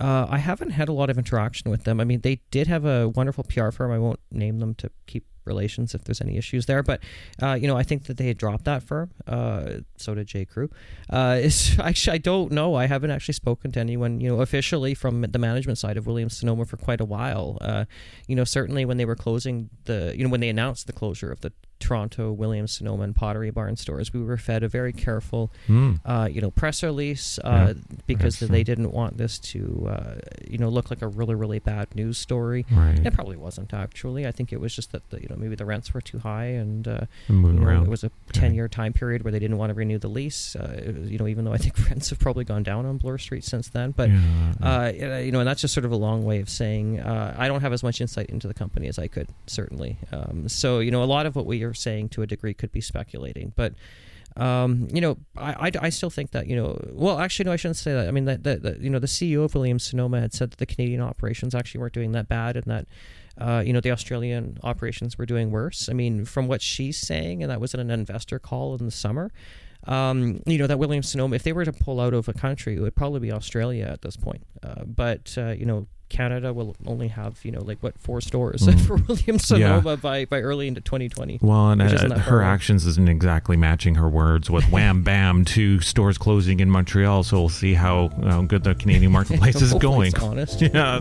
uh, 0.00 0.27
I 0.29 0.38
haven't 0.38 0.70
had 0.70 0.88
a 0.88 0.93
lot 0.93 1.11
of 1.11 1.17
interaction 1.17 1.70
with 1.70 1.85
them. 1.85 2.00
I 2.00 2.05
mean, 2.05 2.23
they 2.23 2.41
did 2.50 2.67
have 2.67 2.85
a 2.85 3.09
wonderful 3.09 3.44
PR 3.44 3.70
firm. 3.70 3.93
I 3.93 3.99
won't 3.99 4.20
name 4.32 4.59
them 4.59 4.75
to 4.77 4.91
keep 5.06 5.25
relations 5.44 5.94
if 5.94 6.05
there's 6.05 6.20
any 6.20 6.37
issues 6.37 6.67
there. 6.67 6.82
But 6.82 7.00
uh, 7.43 7.55
you 7.55 7.67
know, 7.67 7.76
I 7.76 7.82
think 7.82 8.05
that 8.05 8.17
they 8.17 8.26
had 8.26 8.38
dropped 8.38 8.64
that 8.64 8.82
firm. 8.82 9.11
Uh, 9.26 9.81
so 9.96 10.14
did 10.14 10.26
J. 10.26 10.44
Crew. 10.44 10.70
Uh, 11.11 11.41
actually, 11.79 12.14
I 12.14 12.19
don't 12.19 12.52
know. 12.52 12.75
I 12.75 12.87
haven't 12.87 13.11
actually 13.11 13.35
spoken 13.35 13.73
to 13.73 13.81
anyone, 13.81 14.20
you 14.20 14.29
know, 14.29 14.41
officially 14.41 14.94
from 14.94 15.23
the 15.23 15.38
management 15.38 15.79
side 15.79 15.96
of 15.96 16.06
Williams 16.06 16.37
Sonoma 16.37 16.64
for 16.64 16.76
quite 16.76 17.00
a 17.00 17.05
while. 17.05 17.58
Uh, 17.61 17.85
you 18.26 18.37
know, 18.37 18.44
certainly 18.44 18.85
when 18.85 18.96
they 18.96 19.05
were 19.05 19.17
closing 19.17 19.70
the, 19.85 20.14
you 20.17 20.25
know, 20.25 20.31
when 20.31 20.41
they 20.41 20.49
announced 20.49 20.87
the 20.87 20.93
closure 20.93 21.31
of 21.31 21.41
the 21.41 21.52
Toronto, 21.85 22.33
Williams 22.33 22.73
Sonoma, 22.73 23.03
and 23.05 23.15
Pottery 23.15 23.51
Barn 23.51 23.77
stores, 23.77 24.13
we 24.13 24.23
were 24.23 24.39
fed 24.39 24.63
a 24.63 24.69
very 24.69 24.93
careful, 24.93 25.53
mm. 25.69 26.01
uh, 26.07 26.27
you 26.31 26.41
know, 26.41 26.51
press 26.51 26.83
release 26.83 27.39
uh, 27.45 27.75
yeah, 27.77 27.97
because 28.07 28.39
they 28.41 28.65
didn't 28.65 28.91
want 28.91 29.19
this 29.19 29.39
to, 29.39 29.87
uh, 29.91 30.15
you 30.49 30.57
know, 30.57 30.71
look 30.71 30.89
like 30.89 31.03
a 31.03 31.07
really, 31.07 31.35
really 31.35 31.59
bad 31.59 31.95
news 31.95 32.17
story. 32.17 32.65
Right. 32.71 32.99
It 33.05 33.13
probably 33.13 33.37
wasn't 33.37 33.75
actually. 33.75 34.27
I 34.27 34.33
think 34.33 34.51
it 34.51 34.61
was 34.61 34.75
just 34.75 34.93
that 34.93 35.11
the, 35.11 35.21
you 35.21 35.29
know 35.29 35.37
maybe 35.37 35.57
the 35.57 35.67
rents 35.67 35.93
were 35.93 36.01
too 36.01 36.19
high 36.19 36.47
and 36.47 36.89
uh, 36.89 37.01
you 37.29 37.35
know, 37.35 37.83
it 37.83 37.89
was 37.89 38.03
a 38.03 38.11
ten 38.33 38.55
year 38.55 38.67
time 38.67 38.95
period 38.95 39.23
where 39.23 39.33
they 39.33 39.39
didn't 39.39 39.59
want 39.59 39.71
to 39.71 39.75
renew 39.75 39.99
the 39.99 40.09
lease. 40.09 40.57
Uh, 40.57 40.95
was, 40.97 41.11
you 41.11 41.19
know, 41.19 41.27
even 41.27 41.45
though 41.45 41.53
I 41.53 41.59
think 41.59 41.79
rents 41.91 42.09
have 42.09 42.19
probably 42.19 42.45
gone 42.45 42.63
down 42.63 42.87
on 42.87 42.97
Bloor 42.97 43.19
Street 43.19 43.45
since 43.45 43.69
then, 43.69 43.91
but 43.91 44.09
yeah, 44.09 44.91
yeah. 44.91 45.19
you 45.19 45.33
know, 45.33 45.41
and 45.41 45.49
that's 45.49 45.61
just 45.61 45.75
sort 45.75 45.85
of 45.85 45.93
a 45.93 45.97
long 45.97 46.25
way 46.25 46.41
of 46.41 46.49
saying 46.49 47.01
I 47.03 47.47
don't 47.47 47.61
have 47.61 47.75
as 47.75 47.83
much 47.83 48.01
insight 48.01 48.31
into 48.31 48.49
the 48.49 48.55
company 48.55 48.89
as 48.89 48.99
I 48.99 49.09
could 49.09 49.29
certainly. 49.47 49.99
Um, 50.13 50.49
so 50.49 50.79
you 50.79 50.91
know, 50.91 51.03
a 51.03 51.05
lot 51.05 51.27
of 51.27 51.37
what 51.37 51.45
we 51.45 51.63
are 51.63 51.74
saying 51.75 52.11
to 52.11 52.23
a 52.23 52.26
degree 52.26 52.55
could 52.55 52.73
be 52.73 52.81
speculating, 52.81 53.53
but. 53.56 53.75
Um, 54.37 54.88
you 54.93 55.00
know, 55.00 55.17
I, 55.37 55.69
I, 55.69 55.71
I, 55.82 55.88
still 55.91 56.11
think 56.11 56.32
that 56.32 56.49
you 56.49 56.56
know. 56.56 56.76
Well, 56.91 57.21
actually, 57.21 57.44
no, 57.44 57.53
I 57.53 57.56
shouldn't 57.56 57.76
say 57.76 57.93
that. 57.93 58.09
I 58.09 58.11
mean, 58.11 58.25
that, 58.25 58.43
that, 58.43 58.65
that 58.65 58.81
you 58.81 58.91
know, 58.91 58.99
the 58.99 59.06
CEO 59.06 59.44
of 59.44 59.55
Williams 59.55 59.85
Sonoma 59.85 60.21
had 60.21 60.32
said 60.32 60.50
that 60.50 60.59
the 60.59 60.67
Canadian 60.67 61.00
operations 61.00 61.55
actually 61.55 61.81
weren't 61.81 61.93
doing 61.93 62.11
that 62.12 62.26
bad, 62.26 62.56
and 62.56 62.65
that 62.65 62.88
uh, 63.38 63.62
you 63.65 63.73
know 63.73 63.81
the 63.81 63.93
Australian 63.93 64.59
operations 64.65 65.17
were 65.17 65.26
doing 65.26 65.53
worse. 65.53 65.88
I 65.88 65.93
mean, 65.93 66.25
from 66.25 66.49
what 66.49 66.62
she's 66.62 66.97
saying, 66.97 67.44
and 67.44 67.50
that 67.53 67.61
was 67.61 67.75
in 67.75 67.81
an 67.81 67.93
investor 67.93 68.41
call 68.41 68.75
in 68.75 68.85
the 68.85 68.91
summer. 68.91 69.31
Um, 69.87 70.43
you 70.47 70.59
know 70.59 70.67
that 70.67 70.79
Williams 70.79 71.11
Sonoma, 71.11 71.37
if 71.37 71.43
they 71.43 71.53
were 71.53 71.65
to 71.65 71.73
pull 71.73 72.00
out 72.00 72.15
of 72.15 72.29
a 72.29 72.32
country, 72.32 72.77
it 72.77 72.81
would 72.81 72.97
probably 72.97 73.20
be 73.20 73.32
Australia 73.32 73.85
at 73.85 74.03
this 74.03 74.17
point. 74.17 74.43
Uh, 74.62 74.85
but 74.85 75.35
uh, 75.37 75.50
you 75.50 75.67
know, 75.67 75.87
Canada 76.15 76.53
will 76.53 76.77
only 76.87 77.09
have 77.09 77.45
you 77.45 77.51
know 77.51 77.61
like 77.61 77.79
what 77.81 77.99
four 77.99 78.21
stores 78.21 78.63
mm. 78.67 78.81
for 78.87 78.95
Williams 78.97 79.47
Sonoma 79.47 79.91
yeah. 79.91 79.97
by 79.97 80.25
by 80.25 80.41
early 80.41 80.69
into 80.69 80.81
2020. 80.81 81.41
Well, 81.43 81.71
and 81.71 81.83
uh, 81.83 82.19
her 82.21 82.41
actions 82.41 82.87
isn't 82.87 83.09
exactly 83.09 83.57
matching 83.57 83.97
her 83.97 84.09
words 84.09 84.49
with 84.49 84.65
wham 84.71 85.03
bam 85.03 85.45
two 85.45 85.81
stores 85.81 86.17
closing 86.17 86.61
in 86.61 86.71
Montreal. 86.71 87.25
So 87.25 87.41
we'll 87.41 87.49
see 87.49 87.75
how, 87.75 88.11
how 88.23 88.43
good 88.43 88.63
the 88.63 88.77
Canadian 88.77 89.11
marketplace 89.19 89.61
is 89.61 89.75
going. 89.75 90.17
Honest, 90.21 90.61
yeah. 90.61 91.01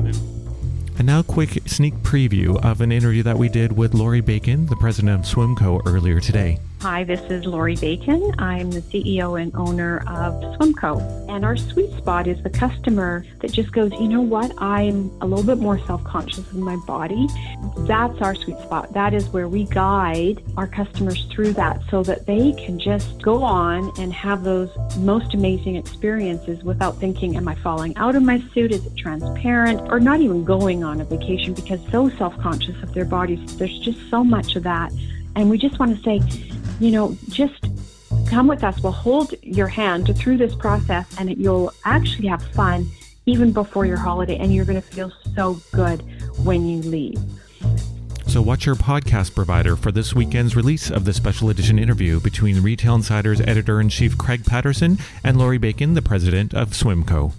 And 0.96 1.08
now, 1.08 1.24
quick 1.24 1.60
sneak 1.68 1.96
preview 1.98 2.64
of 2.64 2.82
an 2.82 2.92
interview 2.92 3.24
that 3.24 3.38
we 3.38 3.50
did 3.50 3.76
with 3.76 3.94
Lori 3.94 4.22
Bacon, 4.22 4.68
the 4.68 4.76
president 4.76 5.20
of 5.20 5.32
Swimco, 5.32 5.82
earlier 5.88 6.20
today. 6.20 6.60
Hi, 6.84 7.06
this 7.06 7.22
is 7.32 7.46
Lori 7.46 7.78
Bacon. 7.78 8.36
I'm 8.40 8.70
the 8.70 8.82
CEO 8.82 9.42
and 9.42 9.56
owner 9.56 10.00
of 10.00 10.34
Swimco. 10.58 11.00
And 11.30 11.46
our 11.46 11.56
sweet 11.56 11.90
spot 11.94 12.28
is 12.28 12.44
the 12.44 12.50
customer 12.50 13.26
that 13.40 13.54
just 13.54 13.72
goes, 13.72 13.94
you 13.94 14.10
know 14.10 14.20
what, 14.20 14.52
I'm 14.58 15.10
a 15.22 15.26
little 15.26 15.46
bit 15.46 15.60
more 15.60 15.80
self 15.80 16.04
conscious 16.04 16.40
of 16.40 16.56
my 16.56 16.76
body. 16.86 17.30
That's 17.88 18.22
our 18.22 18.36
sweet 18.36 18.60
spot. 18.60 18.92
That 18.92 19.14
is 19.14 19.30
where 19.30 19.48
we 19.48 19.64
guide 19.64 20.44
our 20.58 20.68
customers 20.68 21.26
through 21.32 21.54
that 21.54 21.80
so 21.90 22.04
that 22.04 22.26
they 22.26 22.52
can 22.52 22.78
just 22.78 23.22
go 23.22 23.44
on 23.44 23.90
and 23.98 24.12
have 24.12 24.44
those 24.44 24.70
most 24.98 25.34
amazing 25.34 25.78
experiences 25.78 26.66
without 26.66 26.98
thinking, 26.98 27.38
am 27.38 27.48
I 27.48 27.56
falling 27.56 27.96
out 27.96 28.18
of 28.18 28.24
my 28.24 28.44
suit? 28.54 28.74
Is 28.74 28.86
it 28.86 28.98
transparent? 28.98 29.80
Or 29.90 30.02
not 30.02 30.20
even 30.20 30.44
going 30.44 30.84
on 30.84 31.00
a 31.00 31.06
vacation 31.06 31.54
because 31.54 31.80
so 31.92 32.10
self 32.10 32.38
conscious 32.40 32.76
of 32.84 32.94
their 32.94 33.06
bodies. 33.06 33.58
There's 33.58 33.80
just 33.80 34.10
so 34.10 34.22
much 34.22 34.58
of 34.58 34.64
that. 34.64 34.92
And 35.36 35.50
we 35.50 35.58
just 35.58 35.80
want 35.80 35.98
to 35.98 36.04
say, 36.04 36.20
you 36.80 36.92
know, 36.92 37.18
just 37.30 37.68
come 38.28 38.48
with 38.48 38.64
us. 38.64 38.82
We'll 38.82 38.92
hold 38.92 39.34
your 39.42 39.68
hand 39.68 40.16
through 40.18 40.38
this 40.38 40.56
process 40.56 41.08
and 41.20 41.36
you'll 41.38 41.74
actually 41.86 42.28
have 42.28 42.44
fun 42.54 42.88
even 43.26 43.52
before 43.52 43.86
your 43.86 43.98
holiday 43.98 44.38
and 44.38 44.54
you're 44.54 44.66
going 44.66 44.82
to 44.82 44.88
feel 44.88 45.12
so 45.36 45.60
good 45.72 46.04
when 46.44 46.68
you 46.68 46.82
leave. 46.82 47.20
So, 48.28 48.42
watch 48.42 48.66
your 48.66 48.76
podcast 48.76 49.36
provider 49.36 49.76
for 49.76 49.92
this 49.92 50.16
weekend's 50.16 50.56
release 50.56 50.90
of 50.90 51.06
the 51.06 51.14
special 51.14 51.50
edition 51.50 51.78
interview 51.78 52.20
between 52.20 52.64
Retail 52.64 52.96
Insider's 52.96 53.42
editor 53.42 53.80
in 53.80 53.90
chief 53.90 54.18
Craig 54.18 54.44
Patterson 54.44 54.98
and 55.24 55.38
Lori 55.38 55.60
Bacon, 55.60 55.94
the 55.94 56.02
president 56.02 56.54
of 56.54 56.70
Swimco? 56.72 57.34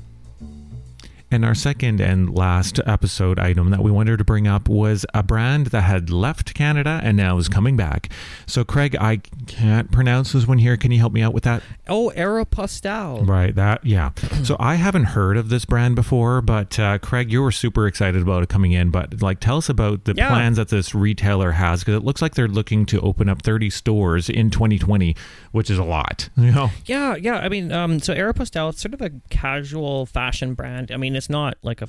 And 1.35 1.45
our 1.45 1.57
second 1.57 2.01
and 2.01 2.33
last 2.33 2.79
episode 2.87 3.41
item 3.41 3.71
that 3.71 3.83
we 3.83 3.91
wanted 3.91 4.19
to 4.19 4.25
bring 4.25 4.47
up 4.47 4.69
was 4.69 5.05
a 5.15 5.25
brand 5.25 5.67
that 5.67 5.81
had 5.81 6.09
left 6.09 6.55
Canada 6.55 7.01
and 7.03 7.17
now 7.17 7.39
is 7.39 7.49
coming 7.49 7.77
back. 7.77 8.09
So, 8.47 8.65
Craig, 8.65 8.95
I 9.01 9.17
can't 9.49 9.91
pronounce 9.91 10.31
this 10.31 10.47
one 10.47 10.59
here. 10.59 10.77
Can 10.77 10.93
you 10.93 10.99
help 11.01 11.13
me 11.13 11.23
out 11.23 11.35
with 11.35 11.43
that? 11.43 11.65
Oh, 11.89 12.13
Aeropostale. 12.15 13.27
Right. 13.27 13.53
That, 13.53 13.85
yeah. 13.85 14.13
so, 14.45 14.55
I 14.61 14.77
haven't 14.77 15.07
heard 15.07 15.37
of 15.37 15.49
this 15.49 15.65
brand 15.65 15.97
before, 15.97 16.41
but 16.41 16.79
uh, 16.79 16.99
Craig, 16.99 17.33
you 17.33 17.43
were 17.43 17.51
super 17.51 17.89
excited 17.89 18.23
about 18.23 18.45
it 18.45 18.49
coming 18.49 18.71
in. 18.71 18.93
But, 18.93 19.21
like, 19.21 19.41
tell 19.41 19.57
us 19.57 19.69
about 19.69 20.05
the 20.05 20.15
yeah. 20.17 20.29
plans 20.29 20.57
that 20.57 20.69
this 20.69 20.95
retailer 20.95 21.51
has 21.51 21.81
because 21.81 21.97
it 21.97 22.05
looks 22.05 22.23
like 22.23 22.37
they're 22.37 22.47
looking 22.47 22.87
to 22.87 23.01
open 23.01 23.29
up 23.29 23.43
30 23.43 23.71
stores 23.71 24.31
in 24.31 24.51
2020, 24.51 25.17
which 25.55 25.71
is 25.71 25.79
a 25.79 25.85
lot. 25.85 26.29
You 26.37 26.51
know? 26.51 26.71
Yeah. 26.85 27.15
Yeah. 27.15 27.37
I 27.37 27.49
mean, 27.49 27.71
um, 27.71 28.01
so 28.01 28.13
Aeropostale, 28.13 28.71
it's 28.71 28.83
sort 28.83 28.93
of 28.93 29.01
a 29.01 29.11
casual 29.31 30.05
fashion 30.05 30.55
brand. 30.55 30.91
I 30.91 30.97
mean, 30.97 31.15
it's 31.15 31.31
not 31.31 31.57
like 31.63 31.81
a 31.81 31.87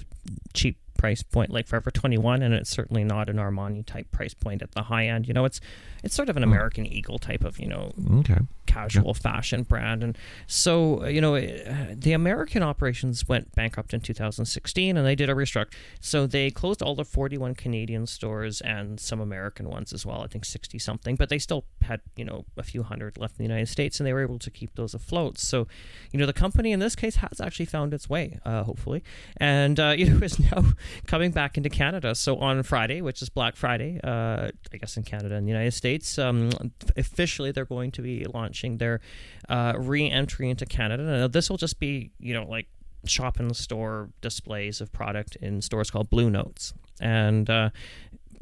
cheap 0.53 0.77
price 0.97 1.23
point 1.23 1.51
like 1.51 1.67
Forever 1.67 1.91
21 1.91 2.41
and 2.41 2.53
it's 2.53 2.69
certainly 2.69 3.03
not 3.03 3.29
an 3.29 3.37
Armani 3.37 3.85
type 3.85 4.11
price 4.11 4.33
point 4.33 4.61
at 4.61 4.71
the 4.71 4.83
high 4.83 5.07
end. 5.07 5.27
You 5.27 5.33
know, 5.33 5.45
it's 5.45 5.59
it's 6.05 6.15
sort 6.15 6.29
of 6.29 6.37
an 6.37 6.43
hmm. 6.43 6.49
American 6.49 6.85
Eagle 6.85 7.17
type 7.17 7.43
of, 7.43 7.59
you 7.59 7.67
know, 7.67 7.91
okay. 8.19 8.37
casual 8.67 9.07
yep. 9.07 9.15
fashion 9.15 9.63
brand. 9.63 10.03
And 10.03 10.15
so, 10.45 11.01
uh, 11.01 11.07
you 11.07 11.19
know, 11.19 11.35
uh, 11.35 11.95
the 11.95 12.13
American 12.13 12.61
operations 12.61 13.27
went 13.27 13.53
bankrupt 13.55 13.91
in 13.91 14.01
2016 14.01 14.97
and 14.97 15.05
they 15.05 15.15
did 15.15 15.31
a 15.31 15.33
restructure. 15.33 15.73
So 15.99 16.27
they 16.27 16.51
closed 16.51 16.83
all 16.83 16.93
the 16.93 17.03
41 17.03 17.55
Canadian 17.55 18.05
stores 18.05 18.61
and 18.61 18.99
some 18.99 19.19
American 19.19 19.67
ones 19.67 19.93
as 19.93 20.05
well, 20.05 20.21
I 20.21 20.27
think 20.27 20.45
60 20.45 20.77
something, 20.77 21.15
but 21.15 21.29
they 21.29 21.39
still 21.39 21.65
had, 21.81 22.01
you 22.15 22.23
know, 22.23 22.45
a 22.55 22.63
few 22.63 22.83
hundred 22.83 23.17
left 23.17 23.39
in 23.39 23.43
the 23.43 23.49
United 23.49 23.67
States 23.67 23.99
and 23.99 24.05
they 24.05 24.13
were 24.13 24.21
able 24.21 24.37
to 24.37 24.51
keep 24.51 24.75
those 24.75 24.93
afloat. 24.93 25.39
So, 25.39 25.67
you 26.11 26.19
know, 26.19 26.27
the 26.27 26.33
company 26.33 26.71
in 26.71 26.79
this 26.79 26.95
case 26.95 27.15
has 27.15 27.41
actually 27.41 27.65
found 27.65 27.95
its 27.95 28.07
way, 28.07 28.37
uh, 28.45 28.61
hopefully, 28.61 29.03
and, 29.37 29.79
uh, 29.79 29.95
you 29.97 30.07
know, 30.07 30.23
is 30.23 30.39
now 30.39 30.63
coming 31.07 31.31
back 31.31 31.57
into 31.57 31.69
Canada. 31.69 32.15
So 32.15 32.37
on 32.37 32.63
Friday, 32.63 33.01
which 33.01 33.21
is 33.21 33.29
Black 33.29 33.55
Friday, 33.55 33.99
uh, 34.03 34.49
I 34.73 34.77
guess 34.77 34.97
in 34.97 35.03
Canada 35.03 35.35
and 35.35 35.47
the 35.47 35.51
United 35.51 35.73
States. 35.73 36.17
Um, 36.17 36.51
officially, 36.97 37.51
they're 37.51 37.65
going 37.65 37.91
to 37.91 38.01
be 38.01 38.25
launching 38.25 38.77
their 38.77 39.01
uh, 39.49 39.73
re-entry 39.77 40.49
into 40.49 40.65
Canada. 40.65 41.03
Now, 41.03 41.27
this 41.27 41.49
will 41.49 41.57
just 41.57 41.79
be, 41.79 42.11
you 42.19 42.33
know, 42.33 42.45
like 42.45 42.67
shop 43.05 43.37
the 43.37 43.53
store 43.53 44.09
displays 44.21 44.81
of 44.81 44.91
product 44.91 45.35
in 45.37 45.61
stores 45.61 45.91
called 45.91 46.09
Blue 46.09 46.29
Notes, 46.29 46.73
and 46.99 47.49
uh, 47.49 47.69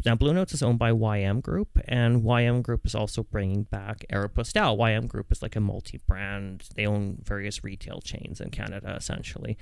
now 0.05 0.15
Blue 0.15 0.33
Notes 0.33 0.53
is 0.53 0.61
owned 0.61 0.79
by 0.79 0.91
YM 0.91 1.41
Group, 1.41 1.79
and 1.85 2.23
YM 2.23 2.61
Group 2.61 2.85
is 2.85 2.95
also 2.95 3.23
bringing 3.23 3.63
back 3.63 4.05
Aeropostale. 4.11 4.77
YM 4.77 5.07
Group 5.07 5.31
is 5.31 5.41
like 5.41 5.55
a 5.55 5.59
multi-brand; 5.59 6.65
they 6.75 6.85
own 6.85 7.19
various 7.23 7.63
retail 7.63 8.01
chains 8.01 8.41
in 8.41 8.49
Canada, 8.49 8.95
essentially. 8.97 9.57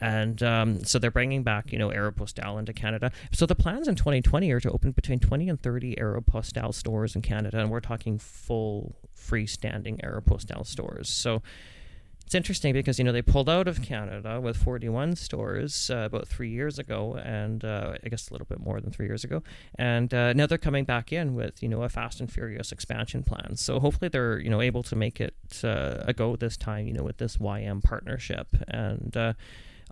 And 0.00 0.42
um, 0.42 0.84
so 0.84 0.98
they're 0.98 1.10
bringing 1.10 1.42
back, 1.42 1.72
you 1.72 1.78
know, 1.78 1.90
Aeropostale 1.90 2.58
into 2.58 2.72
Canada. 2.72 3.12
So 3.32 3.46
the 3.46 3.54
plans 3.54 3.88
in 3.88 3.94
2020 3.94 4.50
are 4.50 4.60
to 4.60 4.70
open 4.70 4.92
between 4.92 5.18
20 5.18 5.48
and 5.48 5.60
30 5.60 5.96
Aeropostale 5.96 6.74
stores 6.74 7.14
in 7.14 7.22
Canada, 7.22 7.58
and 7.58 7.70
we're 7.70 7.80
talking 7.80 8.18
full 8.18 8.96
freestanding 9.16 10.02
Aeropostale 10.02 10.66
stores. 10.66 11.08
So 11.08 11.42
it's 12.30 12.34
interesting 12.36 12.72
because 12.72 12.96
you 12.96 13.04
know 13.04 13.10
they 13.10 13.22
pulled 13.22 13.48
out 13.48 13.66
of 13.66 13.82
Canada 13.82 14.40
with 14.40 14.56
41 14.56 15.16
stores 15.16 15.90
uh, 15.90 16.04
about 16.06 16.28
three 16.28 16.50
years 16.50 16.78
ago, 16.78 17.16
and 17.16 17.64
uh, 17.64 17.94
I 18.04 18.08
guess 18.08 18.30
a 18.30 18.32
little 18.32 18.46
bit 18.46 18.60
more 18.60 18.80
than 18.80 18.92
three 18.92 19.06
years 19.06 19.24
ago, 19.24 19.42
and 19.74 20.14
uh, 20.14 20.32
now 20.32 20.46
they're 20.46 20.56
coming 20.56 20.84
back 20.84 21.12
in 21.12 21.34
with 21.34 21.60
you 21.60 21.68
know 21.68 21.82
a 21.82 21.88
fast 21.88 22.20
and 22.20 22.30
furious 22.30 22.70
expansion 22.70 23.24
plan. 23.24 23.56
So 23.56 23.80
hopefully 23.80 24.10
they're 24.10 24.38
you 24.38 24.48
know 24.48 24.60
able 24.60 24.84
to 24.84 24.94
make 24.94 25.20
it 25.20 25.34
uh, 25.64 26.04
a 26.06 26.12
go 26.12 26.36
this 26.36 26.56
time, 26.56 26.86
you 26.86 26.92
know, 26.92 27.02
with 27.02 27.18
this 27.18 27.38
YM 27.38 27.82
partnership 27.82 28.46
and 28.68 29.34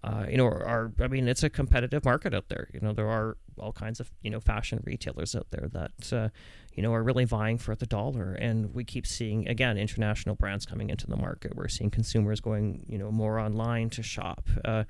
uh, 0.05 0.27
you 0.29 0.37
know, 0.37 0.47
are 0.47 0.93
I 1.01 1.09
mean, 1.09 1.29
it's 1.29 1.43
a 1.43 1.51
competitive 1.51 2.05
market 2.05 2.35
out 2.35 2.49
there. 2.49 2.69
You 2.73 2.81
know, 2.81 2.93
there 2.93 3.09
are 3.09 3.37
all 3.59 3.73
kinds 3.73 3.99
of 3.99 4.11
you 4.23 4.31
know 4.31 4.41
fashion 4.41 4.83
retailers 4.85 5.35
out 5.35 5.49
there 5.51 5.69
that 5.73 6.13
uh, 6.13 6.29
you 6.75 6.83
know 6.83 6.93
are 6.93 7.03
really 7.03 7.25
vying 7.25 7.59
for 7.59 7.75
the 7.75 7.87
dollar, 7.87 8.35
and 8.35 8.75
we 8.75 8.85
keep 8.85 9.07
seeing 9.07 9.49
again 9.49 9.77
international 9.77 10.37
brands 10.37 10.65
coming 10.67 10.91
into 10.91 11.07
the 11.07 11.17
market. 11.17 11.57
We're 11.57 11.69
seeing 11.69 11.91
consumers 11.91 12.41
going 12.41 12.85
you 12.89 12.99
know 12.99 13.11
more 13.11 13.39
online 13.41 13.91
to 13.91 14.03
shop. 14.03 14.49
Uh, 14.65 14.85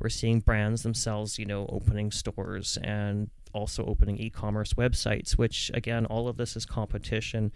we're 0.00 0.08
seeing 0.08 0.40
brands 0.40 0.82
themselves 0.82 1.38
you 1.38 1.44
know 1.44 1.66
opening 1.66 2.10
stores 2.10 2.78
and 2.82 3.30
also 3.52 3.84
opening 3.84 4.18
e-commerce 4.18 4.74
websites, 4.74 5.32
which 5.32 5.70
again, 5.74 6.06
all 6.06 6.26
of 6.26 6.36
this 6.36 6.56
is 6.56 6.66
competition 6.66 7.52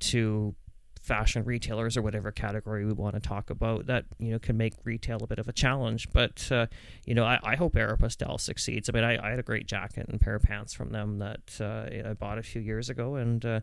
to 0.00 0.54
fashion 1.02 1.44
retailers 1.44 1.96
or 1.96 2.02
whatever 2.02 2.30
category 2.30 2.84
we 2.84 2.92
want 2.92 3.14
to 3.14 3.20
talk 3.20 3.50
about 3.50 3.86
that 3.86 4.04
you 4.18 4.30
know 4.30 4.38
can 4.38 4.56
make 4.56 4.74
retail 4.84 5.18
a 5.22 5.26
bit 5.26 5.38
of 5.38 5.48
a 5.48 5.52
challenge 5.52 6.08
but 6.12 6.50
uh, 6.52 6.66
you 7.06 7.14
know 7.14 7.24
I, 7.24 7.38
I 7.42 7.56
hope 7.56 7.74
Aeropostale 7.74 8.40
succeeds 8.40 8.88
I 8.88 8.92
mean 8.92 9.04
I, 9.04 9.26
I, 9.26 9.30
had 9.30 9.38
a 9.38 9.42
great 9.42 9.66
jacket 9.66 10.06
and 10.08 10.20
pair 10.20 10.34
of 10.34 10.42
pants 10.42 10.72
from 10.72 10.90
them 10.90 11.18
that 11.18 11.58
uh, 11.60 12.08
I 12.08 12.12
bought 12.14 12.38
a 12.38 12.42
few 12.42 12.60
years 12.60 12.90
ago 12.90 13.16
and 13.16 13.44
uh, 13.44 13.60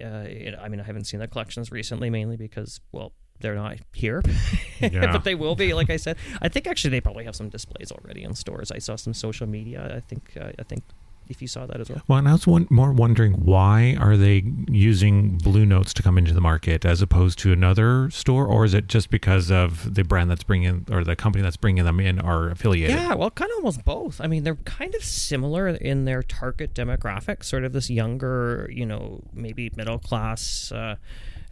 uh 0.00 0.04
I 0.06 0.68
mean 0.68 0.80
I 0.80 0.84
haven't 0.84 1.04
seen 1.04 1.18
their 1.18 1.28
collections 1.28 1.70
recently 1.70 2.10
mainly 2.10 2.36
because 2.36 2.80
well 2.92 3.12
they're 3.40 3.54
not 3.54 3.78
here, 3.92 4.22
yeah. 4.80 5.12
but 5.12 5.24
they 5.24 5.34
will 5.34 5.56
be. 5.56 5.74
Like 5.74 5.90
I 5.90 5.96
said, 5.96 6.16
I 6.40 6.48
think 6.48 6.66
actually 6.66 6.90
they 6.90 7.00
probably 7.00 7.24
have 7.24 7.34
some 7.34 7.48
displays 7.48 7.90
already 7.90 8.22
in 8.22 8.34
stores. 8.34 8.70
I 8.70 8.78
saw 8.78 8.96
some 8.96 9.12
social 9.12 9.46
media. 9.46 9.96
I 9.96 10.00
think 10.00 10.36
uh, 10.40 10.52
I 10.58 10.62
think 10.62 10.84
if 11.28 11.40
you 11.40 11.48
saw 11.48 11.66
that 11.66 11.80
as 11.80 11.88
well. 11.88 12.02
Well, 12.08 12.18
and 12.18 12.28
I 12.28 12.32
was 12.32 12.46
one, 12.46 12.66
more 12.70 12.92
wondering 12.92 13.32
why 13.32 13.96
are 13.98 14.16
they 14.16 14.44
using 14.68 15.38
Blue 15.38 15.64
Notes 15.64 15.94
to 15.94 16.02
come 16.02 16.18
into 16.18 16.32
the 16.32 16.40
market 16.40 16.84
as 16.84 17.02
opposed 17.02 17.38
to 17.40 17.52
another 17.52 18.10
store, 18.10 18.46
or 18.46 18.64
is 18.64 18.74
it 18.74 18.88
just 18.88 19.10
because 19.10 19.50
of 19.50 19.94
the 19.94 20.02
brand 20.02 20.30
that's 20.30 20.42
bringing 20.42 20.86
or 20.90 21.04
the 21.04 21.16
company 21.16 21.42
that's 21.42 21.56
bringing 21.56 21.84
them 21.84 22.00
in 22.00 22.20
are 22.20 22.50
affiliated? 22.50 22.96
Yeah, 22.96 23.14
well, 23.14 23.30
kind 23.30 23.50
of 23.50 23.56
almost 23.58 23.84
both. 23.84 24.20
I 24.20 24.26
mean, 24.26 24.44
they're 24.44 24.56
kind 24.56 24.94
of 24.94 25.02
similar 25.04 25.68
in 25.68 26.04
their 26.04 26.22
target 26.22 26.74
demographic, 26.74 27.44
sort 27.44 27.64
of 27.64 27.72
this 27.72 27.90
younger, 27.90 28.68
you 28.72 28.86
know, 28.86 29.22
maybe 29.32 29.70
middle 29.76 29.98
class. 29.98 30.72
Uh, 30.72 30.96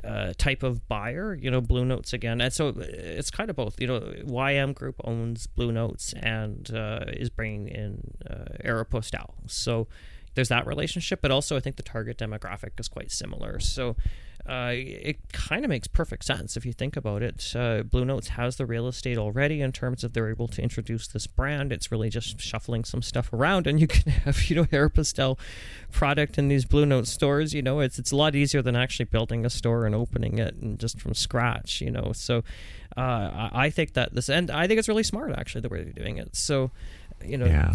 uh, 0.04 0.32
type 0.36 0.62
of 0.62 0.88
buyer. 0.88 1.34
You 1.34 1.50
know, 1.50 1.60
Blue 1.60 1.84
Notes 1.84 2.12
again, 2.12 2.40
and 2.40 2.52
so 2.52 2.74
it's 2.78 3.30
kind 3.30 3.50
of 3.50 3.56
both. 3.56 3.80
You 3.80 3.86
know, 3.86 4.00
YM 4.00 4.74
Group 4.74 5.00
owns 5.04 5.46
Blue 5.46 5.72
Notes 5.72 6.12
and 6.14 6.74
uh, 6.74 7.04
is 7.08 7.30
bringing 7.30 7.68
in 7.68 8.14
uh, 8.28 8.56
Aeropostale. 8.64 9.34
So 9.46 9.88
there's 10.34 10.48
that 10.48 10.66
relationship, 10.66 11.20
but 11.20 11.30
also 11.30 11.56
I 11.56 11.60
think 11.60 11.76
the 11.76 11.82
target 11.82 12.18
demographic 12.18 12.78
is 12.78 12.88
quite 12.88 13.10
similar. 13.10 13.60
So 13.60 13.96
uh, 14.48 14.72
it 14.72 15.18
kind 15.32 15.64
of 15.64 15.68
makes 15.68 15.86
perfect 15.86 16.24
sense 16.24 16.56
if 16.56 16.66
you 16.66 16.72
think 16.72 16.96
about 16.96 17.22
it. 17.22 17.54
Uh, 17.54 17.84
Blue 17.84 18.04
Notes 18.04 18.28
has 18.28 18.56
the 18.56 18.66
real 18.66 18.88
estate 18.88 19.16
already 19.16 19.60
in 19.60 19.70
terms 19.70 20.02
of 20.02 20.14
they're 20.14 20.30
able 20.30 20.48
to 20.48 20.60
introduce 20.60 21.06
this 21.06 21.28
brand. 21.28 21.72
It's 21.72 21.92
really 21.92 22.10
just 22.10 22.40
shuffling 22.40 22.84
some 22.84 23.02
stuff 23.02 23.32
around, 23.32 23.68
and 23.68 23.80
you 23.80 23.86
can 23.88 24.10
have 24.10 24.50
you 24.50 24.56
know 24.56 24.64
Aeropostale 24.64 25.38
product 25.92 26.38
in 26.38 26.48
these 26.48 26.64
Blue 26.64 26.84
Note 26.84 27.06
stores. 27.06 27.54
You 27.54 27.62
know, 27.62 27.78
it's 27.78 28.00
it's 28.00 28.10
a 28.10 28.16
lot 28.16 28.34
easier 28.34 28.62
than 28.62 28.74
actually 28.74 29.04
building 29.04 29.46
a 29.46 29.50
store 29.50 29.86
and 29.86 29.94
opening 29.94 30.38
it 30.38 30.54
and 30.56 30.78
just 30.78 31.00
from 31.00 31.14
scratch. 31.14 31.80
You 31.80 31.92
know, 31.92 32.12
so 32.12 32.42
uh, 32.96 33.48
I 33.52 33.70
think 33.70 33.92
that 33.94 34.14
this 34.14 34.28
and 34.28 34.50
I 34.50 34.66
think 34.66 34.78
it's 34.78 34.88
really 34.88 35.04
smart 35.04 35.32
actually 35.32 35.60
the 35.60 35.68
way 35.68 35.84
they're 35.84 35.92
doing 35.92 36.18
it. 36.18 36.34
So 36.34 36.72
you 37.26 37.36
know. 37.36 37.46
Yeah. 37.46 37.72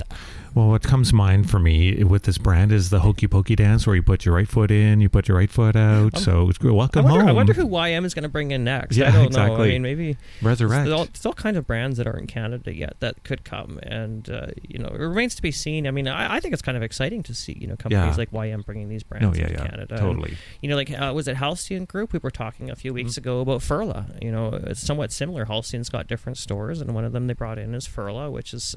Well, 0.58 0.70
what 0.70 0.82
comes 0.82 1.10
to 1.10 1.16
mind 1.16 1.52
for 1.52 1.60
me 1.60 2.04
with 2.04 2.24
this 2.24 2.40
brand 2.40 2.72
is 2.72 2.90
the 2.90 3.02
hokey 3.02 3.28
pokey 3.28 3.56
dance, 3.56 3.86
where 3.86 3.96
you 3.96 4.02
put 4.02 4.26
your 4.26 4.34
right 4.34 4.48
foot 4.48 4.72
in, 4.72 5.02
you 5.02 5.08
put 5.08 5.28
your 5.28 5.38
right 5.38 5.50
foot 5.50 5.76
out. 5.76 6.16
Um, 6.16 6.24
so 6.24 6.52
welcome 6.74 7.06
I 7.06 7.10
wonder, 7.10 7.20
home. 7.22 7.30
I 7.30 7.32
wonder 7.32 7.54
who 7.54 7.68
YM 7.68 8.06
is 8.06 8.16
going 8.16 8.24
to 8.24 8.30
bring 8.30 8.50
in 8.50 8.64
next. 8.64 8.98
Yeah, 8.98 9.10
I 9.10 9.12
don't 9.12 9.28
exactly. 9.28 9.56
know. 9.56 9.64
I 9.64 9.68
mean, 9.68 9.82
maybe 9.84 10.18
resurrect. 10.42 10.86
There's 10.86 11.00
all, 11.00 11.06
there's 11.06 11.26
all 11.28 11.34
kinds 11.34 11.58
of 11.58 11.68
brands 11.68 12.00
that 12.00 12.08
are 12.08 12.18
in 12.18 12.26
Canada 12.26 12.74
yet 12.74 12.96
that 13.02 13.24
could 13.24 13.44
come, 13.44 13.80
and 13.84 14.28
uh, 14.32 14.48
you 14.68 14.80
know, 14.80 14.88
it 14.88 15.00
remains 15.00 15.36
to 15.36 15.44
be 15.44 15.52
seen. 15.52 15.86
I 15.86 15.92
mean, 15.92 16.08
I, 16.08 16.38
I, 16.38 16.40
think 16.40 16.54
it's 16.54 16.64
kind 16.64 16.76
of 16.76 16.82
exciting 16.82 17.22
to 17.24 17.36
see 17.36 17.56
you 17.60 17.68
know 17.68 17.76
companies 17.76 18.14
yeah. 18.14 18.16
like 18.18 18.32
YM 18.32 18.66
bringing 18.66 18.90
these 18.90 19.04
brands 19.04 19.38
oh, 19.38 19.40
yeah, 19.40 19.48
into 19.48 19.62
yeah, 19.62 19.70
Canada. 19.70 19.98
Totally. 20.00 20.30
And, 20.30 20.38
you 20.62 20.70
know, 20.70 20.76
like 20.76 20.92
uh, 20.92 21.12
was 21.14 21.28
it 21.28 21.36
Halcyon 21.36 21.86
Group? 21.86 22.14
We 22.14 22.20
were 22.20 22.32
talking 22.32 22.72
a 22.72 22.76
few 22.76 22.96
weeks 22.96 23.12
mm-hmm. 23.12 23.22
ago 23.22 23.42
about 23.42 23.62
Furla. 23.62 24.24
You 24.24 24.32
know, 24.32 24.60
it's 24.64 24.82
somewhat 24.82 25.12
similar. 25.12 25.46
Halcyon's 25.46 25.90
got 25.90 26.08
different 26.08 26.40
stores, 26.40 26.82
and 26.82 26.96
one 26.96 27.06
of 27.06 27.12
them 27.12 27.28
they 27.28 27.34
brought 27.34 27.60
in 27.60 27.76
is 27.76 27.88
Furla, 27.88 28.32
which 28.32 28.56
is 28.56 28.76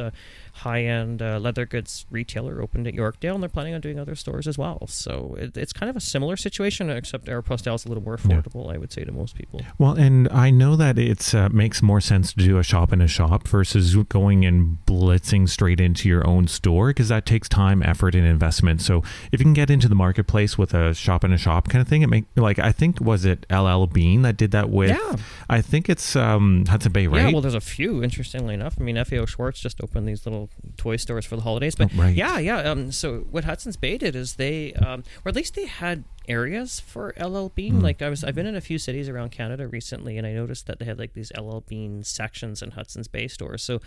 a 0.60 0.62
high-end 0.62 1.22
uh, 1.22 1.38
leather 1.38 1.66
goods 1.66 2.06
retailer 2.10 2.60
opened 2.60 2.86
at 2.86 2.94
Yorkdale, 2.94 3.34
and 3.34 3.42
they're 3.42 3.48
planning 3.48 3.74
on 3.74 3.80
doing 3.80 3.98
other 3.98 4.14
stores 4.14 4.46
as 4.46 4.58
well. 4.58 4.86
So 4.86 5.36
it, 5.38 5.56
it's 5.56 5.72
kind 5.72 5.90
of 5.90 5.96
a 5.96 6.00
similar 6.00 6.36
situation, 6.36 6.90
except 6.90 7.26
Aeropostale 7.26 7.74
is 7.74 7.84
a 7.84 7.88
little 7.88 8.02
more 8.02 8.16
affordable, 8.16 8.66
yeah. 8.66 8.74
I 8.74 8.78
would 8.78 8.92
say, 8.92 9.04
to 9.04 9.12
most 9.12 9.34
people. 9.34 9.60
Well, 9.78 9.92
and 9.92 10.28
I 10.28 10.50
know 10.50 10.76
that 10.76 10.98
it 10.98 11.34
uh, 11.34 11.48
makes 11.50 11.82
more 11.82 12.00
sense 12.00 12.32
to 12.32 12.38
do 12.38 12.58
a 12.58 12.62
shop 12.62 12.92
in 12.92 13.00
a 13.00 13.08
shop 13.08 13.48
versus 13.48 13.96
going 14.08 14.44
and 14.44 14.78
blitzing 14.86 15.48
straight 15.48 15.80
into 15.80 16.08
your 16.08 16.26
own 16.26 16.46
store 16.48 16.88
because 16.88 17.08
that 17.08 17.26
takes 17.26 17.48
time, 17.48 17.82
effort, 17.82 18.14
and 18.14 18.26
investment. 18.26 18.82
So 18.82 19.02
if 19.32 19.40
you 19.40 19.44
can 19.44 19.54
get 19.54 19.70
into 19.70 19.88
the 19.88 19.94
marketplace 19.94 20.58
with 20.58 20.74
a 20.74 20.94
shop 20.94 21.24
in 21.24 21.32
a 21.32 21.38
shop 21.38 21.68
kind 21.68 21.82
of 21.82 21.88
thing, 21.88 22.02
it 22.02 22.08
make 22.08 22.24
like 22.36 22.58
I 22.58 22.72
think 22.72 23.00
was 23.00 23.24
it 23.24 23.46
LL 23.50 23.86
Bean 23.86 24.22
that 24.22 24.36
did 24.36 24.50
that 24.52 24.70
with. 24.70 24.90
Yeah. 24.90 25.16
I 25.48 25.62
think 25.62 25.88
it's 25.88 26.16
um, 26.16 26.64
Hudson 26.66 26.92
Bay, 26.92 27.06
right? 27.06 27.26
Yeah. 27.26 27.32
Well, 27.32 27.40
there's 27.40 27.54
a 27.54 27.60
few. 27.60 28.02
Interestingly 28.02 28.54
enough, 28.54 28.76
I 28.78 28.82
mean, 28.82 29.02
FAO 29.04 29.26
Schwarz 29.26 29.58
just 29.58 29.82
opened 29.82 30.08
these 30.08 30.26
little 30.26 30.49
toy 30.76 30.96
stores 30.96 31.26
for 31.26 31.36
the 31.36 31.42
holidays, 31.42 31.74
but 31.74 31.90
oh, 31.94 32.02
right. 32.02 32.14
yeah, 32.14 32.38
yeah. 32.38 32.58
Um, 32.58 32.92
so 32.92 33.20
what 33.30 33.44
Hudson's 33.44 33.76
Bay 33.76 33.98
did 33.98 34.16
is 34.16 34.34
they, 34.34 34.72
um, 34.74 35.04
or 35.24 35.28
at 35.28 35.34
least 35.34 35.54
they 35.54 35.66
had 35.66 36.04
areas 36.28 36.80
for 36.80 37.14
LL 37.20 37.48
Bean. 37.48 37.74
Mm. 37.74 37.82
Like 37.82 38.02
I 38.02 38.08
was, 38.08 38.24
I've 38.24 38.34
been 38.34 38.46
in 38.46 38.56
a 38.56 38.60
few 38.60 38.78
cities 38.78 39.08
around 39.08 39.30
Canada 39.30 39.66
recently, 39.66 40.16
and 40.16 40.26
I 40.26 40.32
noticed 40.32 40.66
that 40.66 40.78
they 40.78 40.84
had 40.84 40.98
like 40.98 41.14
these 41.14 41.32
LL 41.38 41.60
Bean 41.60 42.02
sections 42.02 42.62
in 42.62 42.72
Hudson's 42.72 43.08
Bay 43.08 43.28
stores. 43.28 43.62
So 43.62 43.80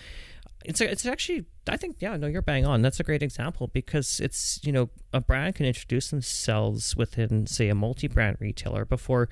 it's 0.65 0.82
a, 0.82 0.89
it's 0.89 1.05
actually, 1.05 1.46
I 1.67 1.77
think, 1.77 1.98
yeah, 2.00 2.15
no, 2.15 2.27
you're 2.27 2.41
bang 2.41 2.65
on. 2.65 2.82
That's 2.82 3.00
a 3.00 3.03
great 3.03 3.24
example 3.24 3.67
because 3.67 4.20
it's 4.20 4.60
you 4.63 4.72
know 4.72 4.89
a 5.12 5.22
brand 5.22 5.55
can 5.55 5.65
introduce 5.65 6.10
themselves 6.10 6.96
within 6.96 7.48
say 7.48 7.70
a 7.70 7.75
multi-brand 7.75 8.38
retailer 8.39 8.86
before 8.86 9.29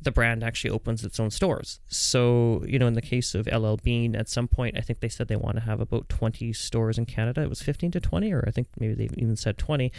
the 0.00 0.12
brand 0.12 0.44
actually 0.44 0.70
opens 0.70 1.04
its 1.04 1.18
own 1.18 1.30
stores. 1.30 1.80
So, 1.88 2.62
you 2.66 2.78
know, 2.78 2.86
in 2.86 2.94
the 2.94 3.02
case 3.02 3.34
of 3.34 3.46
LL 3.46 3.76
Bean, 3.76 4.14
at 4.14 4.28
some 4.28 4.46
point, 4.46 4.76
I 4.78 4.80
think 4.80 5.00
they 5.00 5.08
said 5.08 5.26
they 5.26 5.36
want 5.36 5.56
to 5.56 5.62
have 5.62 5.80
about 5.80 6.08
20 6.08 6.52
stores 6.52 6.98
in 6.98 7.06
Canada. 7.06 7.42
It 7.42 7.48
was 7.48 7.62
15 7.62 7.90
to 7.92 8.00
20, 8.00 8.32
or 8.32 8.44
I 8.46 8.50
think 8.50 8.68
maybe 8.78 8.94
they 8.94 9.08
even 9.16 9.34
said 9.34 9.58
20. 9.58 9.90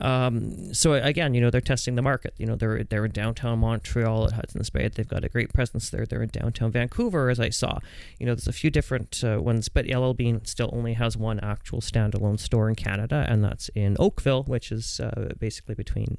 Um, 0.00 0.74
so 0.74 0.92
again, 0.92 1.34
you 1.34 1.40
know, 1.40 1.50
they're 1.50 1.60
testing 1.60 1.94
the 1.94 2.02
market. 2.02 2.34
You 2.36 2.46
know, 2.46 2.56
they're 2.56 2.84
they're 2.84 3.06
in 3.06 3.10
downtown 3.10 3.60
Montreal 3.60 4.26
at 4.26 4.32
Hudson's 4.32 4.70
Bay. 4.70 4.88
They've 4.88 5.08
got 5.08 5.24
a 5.24 5.28
great 5.28 5.52
presence 5.52 5.88
there. 5.90 6.04
They're 6.04 6.22
in 6.22 6.28
downtown 6.28 6.70
Vancouver, 6.70 7.30
as 7.30 7.40
I 7.40 7.48
saw. 7.48 7.78
You 8.18 8.26
know, 8.26 8.34
there's 8.34 8.48
a 8.48 8.52
few 8.52 8.70
different 8.70 9.24
uh, 9.24 9.40
ones, 9.40 9.68
but 9.68 9.88
LL 9.88 10.12
Bean 10.12 10.44
still 10.44 10.70
only 10.72 10.92
has 10.94 11.16
one 11.16 11.40
actual 11.40 11.80
standalone 11.80 12.38
store 12.38 12.68
in 12.68 12.74
Canada, 12.74 13.26
and 13.28 13.42
that's 13.42 13.70
in 13.70 13.96
Oakville, 13.98 14.44
which 14.44 14.70
is 14.70 15.00
uh, 15.00 15.32
basically 15.38 15.74
between 15.74 16.18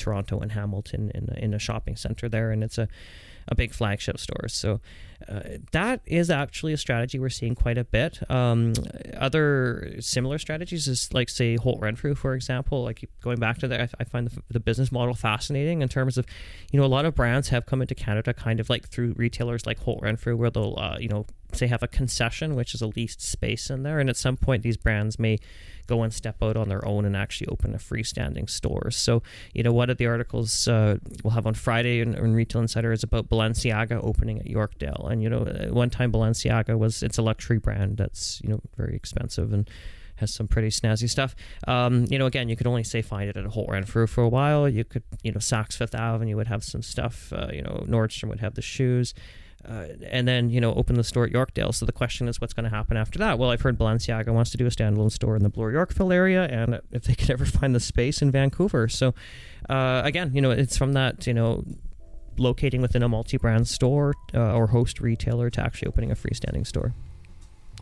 Toronto 0.00 0.40
and 0.40 0.52
Hamilton 0.52 1.10
in 1.14 1.28
a, 1.30 1.44
in 1.44 1.54
a 1.54 1.58
shopping 1.58 1.96
center 1.96 2.28
there, 2.28 2.50
and 2.50 2.64
it's 2.64 2.78
a 2.78 2.88
a 3.48 3.54
big 3.54 3.72
flagship 3.72 4.18
store. 4.18 4.48
So 4.48 4.80
uh, 5.28 5.40
that 5.72 6.00
is 6.06 6.30
actually 6.30 6.72
a 6.72 6.76
strategy 6.76 7.18
we're 7.18 7.28
seeing 7.28 7.54
quite 7.54 7.78
a 7.78 7.84
bit. 7.84 8.20
Um, 8.30 8.72
other 9.16 9.94
similar 10.00 10.38
strategies 10.38 10.88
is 10.88 11.12
like 11.12 11.28
say 11.28 11.56
Holt 11.56 11.80
Renfrew, 11.80 12.14
for 12.14 12.34
example. 12.34 12.82
Like 12.82 13.08
going 13.20 13.38
back 13.38 13.58
to 13.58 13.68
that, 13.68 13.80
I, 13.80 13.88
I 14.00 14.04
find 14.04 14.28
the, 14.28 14.42
the, 14.48 14.60
business 14.60 14.92
model 14.92 15.14
fascinating 15.14 15.82
in 15.82 15.88
terms 15.88 16.16
of, 16.16 16.26
you 16.70 16.78
know, 16.78 16.86
a 16.86 16.88
lot 16.88 17.04
of 17.04 17.14
brands 17.14 17.48
have 17.48 17.66
come 17.66 17.82
into 17.82 17.94
Canada 17.94 18.32
kind 18.32 18.60
of 18.60 18.70
like 18.70 18.88
through 18.88 19.14
retailers 19.16 19.66
like 19.66 19.78
Holt 19.80 20.00
Renfrew, 20.02 20.36
where 20.36 20.50
they'll, 20.50 20.76
uh, 20.78 20.96
you 20.98 21.08
know, 21.08 21.26
say 21.52 21.66
have 21.66 21.82
a 21.82 21.88
concession, 21.88 22.54
which 22.54 22.74
is 22.74 22.82
a 22.82 22.86
leased 22.86 23.20
space 23.20 23.70
in 23.70 23.82
there, 23.82 23.98
and 23.98 24.08
at 24.08 24.16
some 24.16 24.36
point 24.36 24.62
these 24.62 24.76
brands 24.76 25.18
may 25.18 25.38
go 25.90 26.02
and 26.04 26.14
step 26.14 26.36
out 26.40 26.56
on 26.56 26.68
their 26.68 26.86
own 26.86 27.04
and 27.04 27.16
actually 27.16 27.48
open 27.48 27.74
a 27.74 27.78
freestanding 27.78 28.48
store. 28.48 28.90
So, 28.92 29.22
you 29.52 29.64
know, 29.64 29.72
one 29.72 29.90
of 29.90 29.98
the 29.98 30.06
articles 30.06 30.68
uh, 30.68 30.98
we'll 31.24 31.32
have 31.32 31.46
on 31.46 31.54
Friday 31.54 32.00
in, 32.00 32.14
in, 32.14 32.32
Retail 32.32 32.62
Insider 32.62 32.92
is 32.92 33.02
about 33.02 33.28
Balenciaga 33.28 33.98
opening 34.02 34.38
at 34.38 34.46
Yorkdale. 34.46 35.09
And, 35.10 35.22
you 35.22 35.28
know, 35.28 35.40
one 35.70 35.90
time 35.90 36.12
Balenciaga 36.12 36.78
was, 36.78 37.02
it's 37.02 37.18
a 37.18 37.22
luxury 37.22 37.58
brand 37.58 37.98
that's, 37.98 38.40
you 38.42 38.50
know, 38.50 38.60
very 38.76 38.94
expensive 38.94 39.52
and 39.52 39.68
has 40.16 40.32
some 40.32 40.46
pretty 40.46 40.68
snazzy 40.68 41.08
stuff. 41.08 41.34
Um, 41.66 42.06
you 42.08 42.18
know, 42.18 42.26
again, 42.26 42.48
you 42.48 42.56
could 42.56 42.66
only 42.66 42.84
say 42.84 43.02
find 43.02 43.28
it 43.28 43.36
at 43.36 43.44
a 43.44 43.50
Holt 43.50 43.68
Renfrew 43.70 44.06
for 44.06 44.22
a 44.22 44.28
while. 44.28 44.68
You 44.68 44.84
could, 44.84 45.02
you 45.22 45.32
know, 45.32 45.38
Saks 45.38 45.76
Fifth 45.76 45.94
Avenue 45.94 46.36
would 46.36 46.46
have 46.46 46.62
some 46.62 46.82
stuff. 46.82 47.32
Uh, 47.32 47.48
you 47.52 47.62
know, 47.62 47.84
Nordstrom 47.88 48.28
would 48.28 48.40
have 48.40 48.54
the 48.54 48.62
shoes. 48.62 49.14
Uh, 49.68 49.88
and 50.06 50.26
then 50.26 50.48
you 50.48 50.58
know 50.58 50.72
open 50.74 50.96
the 50.96 51.04
store 51.04 51.24
at 51.24 51.32
Yorkdale. 51.32 51.74
So 51.74 51.84
the 51.84 51.92
question 51.92 52.28
is, 52.28 52.40
what's 52.40 52.54
going 52.54 52.64
to 52.64 52.70
happen 52.70 52.96
after 52.96 53.18
that? 53.18 53.38
Well, 53.38 53.50
I've 53.50 53.60
heard 53.60 53.78
Balenciaga 53.78 54.28
wants 54.32 54.50
to 54.52 54.56
do 54.56 54.66
a 54.66 54.70
standalone 54.70 55.12
store 55.12 55.36
in 55.36 55.42
the 55.42 55.50
Bloor 55.50 55.70
Yorkville 55.70 56.12
area, 56.12 56.46
and 56.46 56.80
if 56.90 57.02
they 57.04 57.14
could 57.14 57.28
ever 57.30 57.44
find 57.44 57.74
the 57.74 57.80
space 57.80 58.22
in 58.22 58.30
Vancouver. 58.30 58.88
So 58.88 59.14
uh, 59.68 60.00
again, 60.02 60.34
you 60.34 60.40
know, 60.40 60.50
it's 60.50 60.78
from 60.78 60.94
that 60.94 61.26
you 61.26 61.34
know 61.34 61.64
locating 62.40 62.80
within 62.80 63.02
a 63.02 63.08
multi-brand 63.08 63.68
store 63.68 64.14
uh, 64.34 64.54
or 64.54 64.68
host 64.68 65.00
retailer 65.00 65.50
to 65.50 65.60
actually 65.62 65.88
opening 65.88 66.10
a 66.10 66.16
freestanding 66.16 66.66
store. 66.66 66.94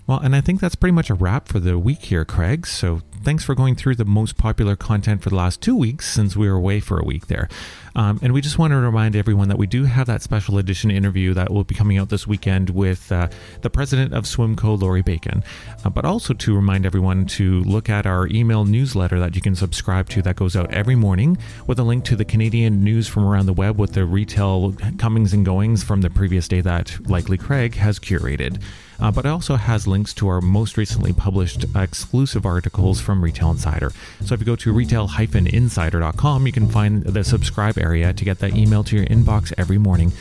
Well, 0.08 0.20
and 0.20 0.34
I 0.34 0.40
think 0.40 0.60
that's 0.60 0.74
pretty 0.74 0.94
much 0.94 1.10
a 1.10 1.14
wrap 1.14 1.48
for 1.48 1.60
the 1.60 1.78
week 1.78 2.00
here, 2.00 2.24
Craig. 2.24 2.66
So 2.66 3.02
thanks 3.24 3.44
for 3.44 3.54
going 3.54 3.74
through 3.74 3.96
the 3.96 4.06
most 4.06 4.38
popular 4.38 4.74
content 4.74 5.22
for 5.22 5.28
the 5.28 5.36
last 5.36 5.60
two 5.60 5.76
weeks 5.76 6.10
since 6.10 6.34
we 6.34 6.48
were 6.48 6.56
away 6.56 6.80
for 6.80 6.98
a 6.98 7.04
week 7.04 7.26
there. 7.26 7.46
Um, 7.94 8.18
and 8.22 8.32
we 8.32 8.40
just 8.40 8.58
want 8.58 8.70
to 8.70 8.78
remind 8.78 9.14
everyone 9.14 9.48
that 9.48 9.58
we 9.58 9.66
do 9.66 9.84
have 9.84 10.06
that 10.06 10.22
special 10.22 10.56
edition 10.56 10.90
interview 10.90 11.34
that 11.34 11.52
will 11.52 11.62
be 11.62 11.74
coming 11.74 11.98
out 11.98 12.08
this 12.08 12.26
weekend 12.26 12.70
with 12.70 13.12
uh, 13.12 13.28
the 13.60 13.68
president 13.68 14.14
of 14.14 14.24
Swimco, 14.24 14.80
Lori 14.80 15.02
Bacon. 15.02 15.44
Uh, 15.84 15.90
but 15.90 16.06
also 16.06 16.32
to 16.32 16.56
remind 16.56 16.86
everyone 16.86 17.26
to 17.26 17.60
look 17.64 17.90
at 17.90 18.06
our 18.06 18.28
email 18.28 18.64
newsletter 18.64 19.20
that 19.20 19.36
you 19.36 19.42
can 19.42 19.54
subscribe 19.54 20.08
to 20.08 20.22
that 20.22 20.36
goes 20.36 20.56
out 20.56 20.72
every 20.72 20.96
morning 20.96 21.36
with 21.66 21.78
a 21.78 21.84
link 21.84 22.04
to 22.04 22.16
the 22.16 22.24
Canadian 22.24 22.82
news 22.82 23.08
from 23.08 23.26
around 23.26 23.44
the 23.44 23.52
web 23.52 23.78
with 23.78 23.92
the 23.92 24.06
retail 24.06 24.74
comings 24.96 25.34
and 25.34 25.44
goings 25.44 25.84
from 25.84 26.00
the 26.00 26.08
previous 26.08 26.48
day 26.48 26.62
that 26.62 26.98
likely 27.06 27.36
Craig 27.36 27.74
has 27.74 27.98
curated 27.98 28.62
uh, 29.00 29.10
but 29.10 29.24
it 29.24 29.28
also 29.28 29.56
has 29.56 29.86
links 29.86 30.12
to 30.14 30.28
our 30.28 30.40
most 30.40 30.76
recently 30.76 31.12
published 31.12 31.64
exclusive 31.74 32.44
articles 32.44 33.00
from 33.00 33.22
Retail 33.22 33.50
Insider. 33.50 33.92
So 34.24 34.34
if 34.34 34.40
you 34.40 34.46
go 34.46 34.56
to 34.56 34.72
retail-insider.com, 34.72 36.46
you 36.46 36.52
can 36.52 36.68
find 36.68 37.02
the 37.02 37.24
subscribe 37.24 37.78
area 37.78 38.12
to 38.12 38.24
get 38.24 38.38
that 38.40 38.56
email 38.56 38.84
to 38.84 38.96
your 38.96 39.06
inbox 39.06 39.52
every 39.56 39.78
morning. 39.78 40.12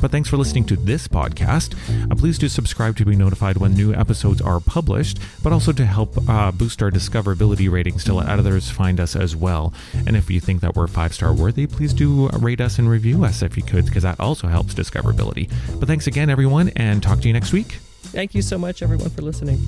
But 0.00 0.10
thanks 0.10 0.28
for 0.28 0.36
listening 0.36 0.64
to 0.66 0.76
this 0.76 1.08
podcast. 1.08 1.74
Uh, 2.10 2.14
please 2.14 2.38
do 2.38 2.48
subscribe 2.48 2.96
to 2.96 3.04
be 3.04 3.16
notified 3.16 3.56
when 3.56 3.74
new 3.74 3.94
episodes 3.94 4.40
are 4.40 4.60
published, 4.60 5.18
but 5.42 5.52
also 5.52 5.72
to 5.72 5.86
help 5.86 6.16
uh, 6.28 6.52
boost 6.52 6.82
our 6.82 6.90
discoverability 6.90 7.70
ratings 7.70 8.04
to 8.04 8.14
let 8.14 8.28
others 8.28 8.70
find 8.70 9.00
us 9.00 9.16
as 9.16 9.34
well. 9.34 9.72
And 10.06 10.16
if 10.16 10.30
you 10.30 10.40
think 10.40 10.60
that 10.60 10.76
we're 10.76 10.86
five 10.86 11.14
star 11.14 11.32
worthy, 11.32 11.66
please 11.66 11.92
do 11.92 12.28
rate 12.28 12.60
us 12.60 12.78
and 12.78 12.88
review 12.88 13.24
us 13.24 13.42
if 13.42 13.56
you 13.56 13.62
could, 13.62 13.86
because 13.86 14.02
that 14.02 14.20
also 14.20 14.48
helps 14.48 14.74
discoverability. 14.74 15.50
But 15.78 15.88
thanks 15.88 16.06
again, 16.06 16.30
everyone, 16.30 16.70
and 16.76 17.02
talk 17.02 17.20
to 17.20 17.28
you 17.28 17.32
next 17.32 17.52
week. 17.52 17.78
Thank 18.16 18.34
you 18.34 18.40
so 18.40 18.56
much, 18.56 18.80
everyone, 18.80 19.10
for 19.10 19.20
listening. 19.20 19.58